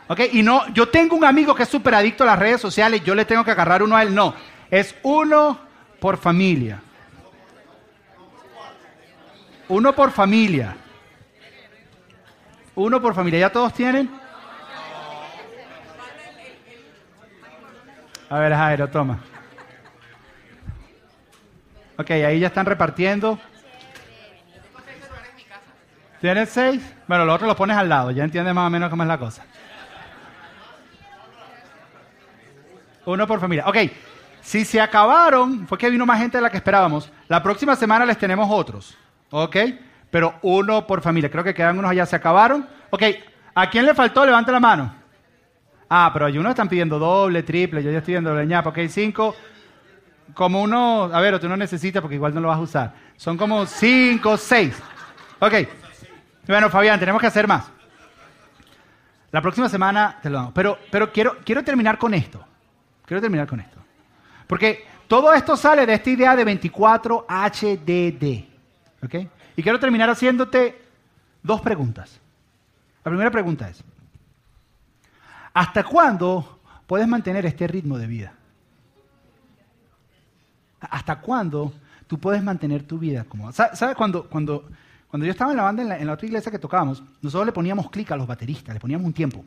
[0.08, 0.22] ¿Ok?
[0.34, 3.16] Y no, yo tengo un amigo que es súper adicto a las redes sociales, yo
[3.16, 4.14] le tengo que agarrar uno a él.
[4.14, 4.34] No,
[4.70, 5.60] es uno
[6.00, 6.82] por familia.
[9.70, 10.76] Uno por familia.
[12.78, 13.40] Uno por familia.
[13.40, 14.08] ¿Ya todos tienen?
[18.30, 19.18] A ver, Jairo, toma.
[21.98, 23.40] Ok, ahí ya están repartiendo.
[26.22, 26.84] ¿Tienes seis?
[27.08, 29.18] Bueno, los otros los pones al lado, ya entiendes más o menos cómo es la
[29.18, 29.44] cosa.
[33.06, 33.66] Uno por familia.
[33.66, 33.78] Ok,
[34.42, 37.12] si se acabaron, fue que vino más gente de la que esperábamos.
[37.28, 38.96] La próxima semana les tenemos otros.
[39.32, 39.56] Ok,
[40.10, 41.30] pero uno por familia.
[41.30, 42.06] Creo que quedan unos allá.
[42.06, 42.68] ¿Se acabaron?
[42.90, 43.04] Ok,
[43.56, 44.26] ¿a quién le faltó?
[44.26, 44.94] Levante la mano.
[45.90, 47.84] Ah, pero hay unos que están pidiendo doble, triple.
[47.84, 48.70] Yo ya estoy viendo doble ñapa.
[48.70, 49.36] Ok, cinco.
[50.34, 52.94] Como uno, a ver, tú no necesitas porque igual no lo vas a usar.
[53.16, 54.78] Son como cinco, seis.
[55.40, 55.54] Ok.
[56.48, 57.72] Bueno, Fabián, tenemos que hacer más.
[59.32, 60.54] La próxima semana te lo damos.
[60.54, 62.44] Pero, pero quiero, quiero terminar con esto.
[63.06, 63.78] Quiero terminar con esto.
[64.48, 68.46] Porque todo esto sale de esta idea de 24HDD.
[69.04, 69.16] ¿Ok?
[69.58, 70.82] Y quiero terminar haciéndote
[71.44, 72.22] dos preguntas.
[73.04, 73.84] La primera pregunta es,
[75.58, 78.34] ¿Hasta cuándo puedes mantener este ritmo de vida?
[80.80, 81.74] ¿Hasta cuándo
[82.06, 83.52] tú puedes mantener tu vida como...
[83.52, 84.70] ¿Sabes cuando, cuando,
[85.08, 87.90] cuando yo estaba en la banda, en la, otra iglesia que tocábamos, nosotros le poníamos
[87.90, 89.44] clic a los bateristas, le poníamos un tiempo.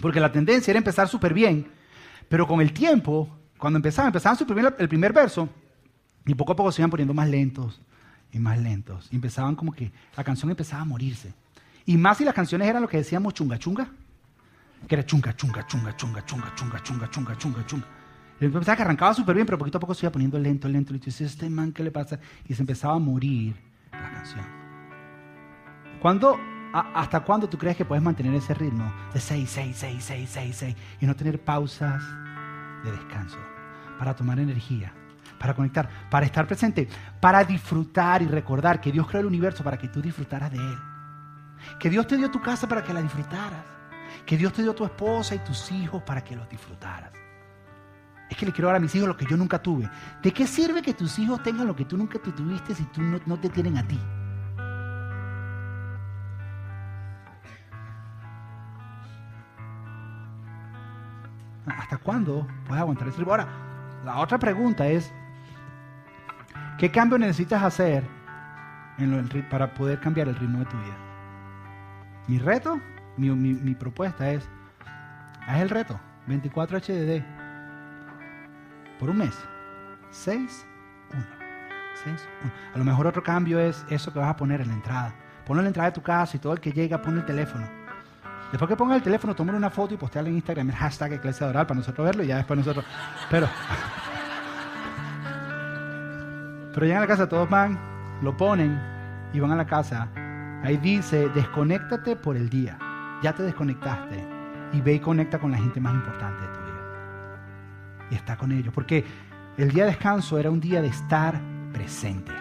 [0.00, 1.70] Porque la tendencia era empezar súper bien,
[2.26, 5.50] pero con el tiempo, cuando empezaban, empezaban su primer, el primer verso,
[6.24, 7.78] y poco a poco se iban poniendo más lentos
[8.32, 9.08] y más lentos.
[9.10, 11.32] Y empezaban como que la canción empezaba a morirse.
[11.86, 13.88] Y más si las canciones eran lo que decíamos chunga chunga,
[14.86, 17.86] que era chunga chunga chunga chunga chunga chunga chunga chunga chunga chunga.
[18.40, 20.94] Y empezaba que arrancaba súper bien, pero poquito a poco se iba poniendo lento, lento.
[20.94, 22.18] Y dices, este man, ¿qué le pasa?
[22.48, 23.54] Y se empezaba a morir
[23.92, 24.46] la canción.
[26.00, 26.38] ¿Cuándo,
[26.72, 30.56] ¿Hasta cuándo tú crees que puedes mantener ese ritmo de 6, 6, 6, 6, 6,
[30.56, 32.02] 6 y no tener pausas
[32.84, 33.38] de descanso
[33.98, 34.94] para tomar energía,
[35.40, 36.86] para conectar, para estar presente,
[37.18, 40.78] para disfrutar y recordar que Dios creó el universo para que tú disfrutaras de Él?
[41.78, 43.64] Que Dios te dio tu casa para que la disfrutaras.
[44.26, 47.10] Que Dios te dio tu esposa y tus hijos para que los disfrutaras.
[48.28, 49.88] Es que le quiero dar a mis hijos lo que yo nunca tuve.
[50.22, 53.00] ¿De qué sirve que tus hijos tengan lo que tú nunca te tuviste si tú
[53.00, 53.98] no, te tienen a ti?
[61.66, 63.30] ¿Hasta cuándo puedes aguantar ritmo?
[63.30, 63.48] Ahora,
[64.04, 65.10] la otra pregunta es,
[66.80, 68.02] ¿qué cambio necesitas hacer
[69.50, 70.96] para poder cambiar el ritmo de tu vida?
[72.26, 72.80] Mi reto,
[73.18, 74.48] mi, propuesta es,
[75.46, 77.22] haz el reto, 24 HDD,
[78.98, 79.38] por un mes,
[80.10, 80.66] 6,
[81.12, 81.26] 1,
[82.02, 82.52] 6, 1.
[82.74, 85.14] A lo mejor otro cambio es eso que vas a poner en la entrada.
[85.44, 87.68] Ponlo en la entrada de tu casa y todo el que llega pone el teléfono.
[88.52, 91.46] Después que ponga el teléfono, toma una foto y posteala en Instagram, el hashtag Iglesia
[91.46, 92.86] Oral para nosotros verlo y ya después nosotros.
[93.30, 93.48] Pero.
[96.72, 97.78] Pero llegan a la casa, todos van,
[98.22, 98.78] lo ponen
[99.32, 100.08] y van a la casa
[100.62, 102.78] Ahí dice, desconéctate por el día.
[103.22, 104.22] Ya te desconectaste.
[104.72, 108.08] Y ve y conecta con la gente más importante de tu vida.
[108.10, 108.72] Y está con ellos.
[108.74, 109.04] Porque
[109.56, 111.40] el día de descanso era un día de estar
[111.72, 112.32] presente.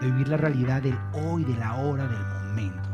[0.00, 2.88] De vivir la realidad del hoy, de la hora, del momento.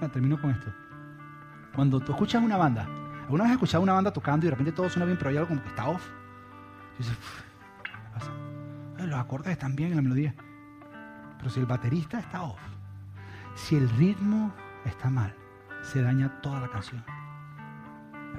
[0.00, 0.72] Ah, termino con esto.
[1.74, 2.88] Cuando tú escuchas una banda,
[3.22, 5.36] ¿alguna vez has escuchado una banda tocando y de repente todo suena bien, pero hay
[5.36, 6.04] algo como que está off?
[6.98, 8.30] Y ¿qué pasa?
[9.06, 10.34] Los acordes están bien en la melodía.
[11.38, 12.60] Pero si el baterista está off,
[13.54, 14.52] si el ritmo
[14.84, 15.34] está mal,
[15.82, 17.04] se daña toda la canción.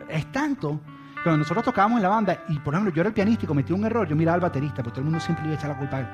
[0.10, 0.82] Es tanto
[1.16, 3.48] que cuando nosotros tocábamos en la banda, y por ejemplo yo era el pianista y
[3.48, 5.60] cometí un error, yo miraba al baterista, pero todo el mundo siempre le iba a
[5.60, 6.08] echar la culpa a él.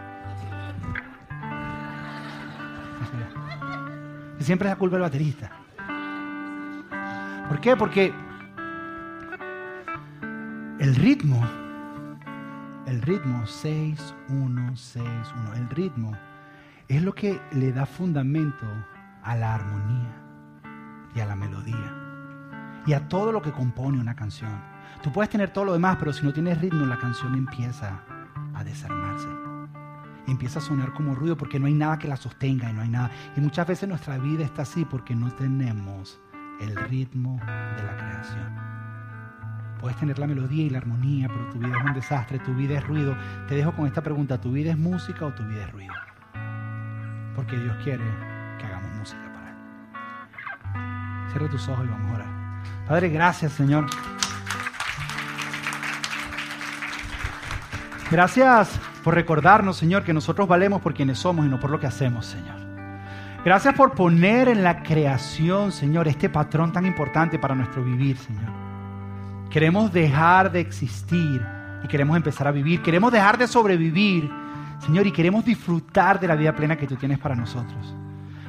[4.40, 5.50] Siempre es la culpa del baterista.
[7.48, 7.76] ¿Por qué?
[7.76, 8.14] Porque
[10.80, 11.44] el ritmo,
[12.88, 15.06] el ritmo 6, 1, 6,
[15.38, 16.12] 1, el ritmo
[16.88, 18.66] es lo que le da fundamento
[19.24, 20.16] a la armonía
[21.16, 22.06] y a la melodía
[22.86, 24.62] y a todo lo que compone una canción.
[25.02, 28.02] Tú puedes tener todo lo demás, pero si no tienes ritmo, la canción empieza
[28.54, 29.28] a desarmarse.
[30.28, 32.90] Empieza a sonar como ruido porque no hay nada que la sostenga y no hay
[32.90, 33.12] nada.
[33.36, 36.20] Y muchas veces nuestra vida está así porque no tenemos
[36.60, 38.75] el ritmo de la creación.
[39.80, 42.78] Puedes tener la melodía y la armonía, pero tu vida es un desastre, tu vida
[42.78, 43.16] es ruido.
[43.48, 45.94] Te dejo con esta pregunta, ¿tu vida es música o tu vida es ruido?
[47.36, 48.04] porque Dios quiere
[48.58, 51.32] que hagamos música para Él.
[51.32, 52.28] Cierra tus ojos y vamos a orar.
[52.88, 53.86] Padre, gracias Señor.
[58.10, 61.88] Gracias por recordarnos, Señor, que nosotros valemos por quienes somos y no por lo que
[61.88, 62.56] hacemos, Señor.
[63.44, 68.65] Gracias por poner en la creación, Señor, este patrón tan importante para nuestro vivir, Señor.
[69.56, 71.42] Queremos dejar de existir
[71.82, 72.82] y queremos empezar a vivir.
[72.82, 74.30] Queremos dejar de sobrevivir
[74.80, 77.96] Señor, y queremos disfrutar de la vida plena que tú tienes para nosotros.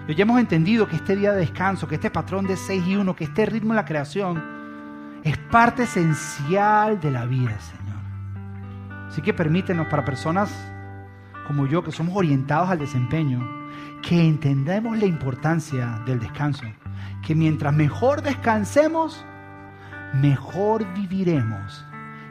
[0.08, 2.96] Y ya hemos entendido que este día de descanso, que este patrón de 6 y
[2.96, 4.42] 1, que este ritmo en la creación,
[5.22, 9.06] es parte esencial de la vida, Señor.
[9.06, 10.52] Así que permítenos para personas
[11.46, 13.48] como yo, que somos orientados al desempeño,
[14.02, 16.64] que entendamos la importancia del descanso.
[17.24, 19.24] Que mientras mejor descansemos,
[20.20, 21.84] mejor viviremos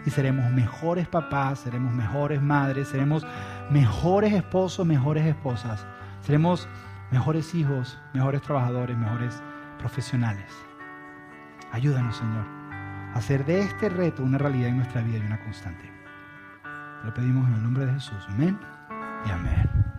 [0.05, 3.25] y seremos mejores papás, seremos mejores madres, seremos
[3.69, 5.85] mejores esposos, mejores esposas.
[6.21, 6.67] Seremos
[7.11, 9.41] mejores hijos, mejores trabajadores, mejores
[9.79, 10.51] profesionales.
[11.71, 12.45] Ayúdanos, Señor,
[13.13, 15.91] a hacer de este reto una realidad en nuestra vida y una constante.
[17.03, 18.25] Lo pedimos en el nombre de Jesús.
[18.29, 18.59] Amén
[19.25, 19.94] y amén.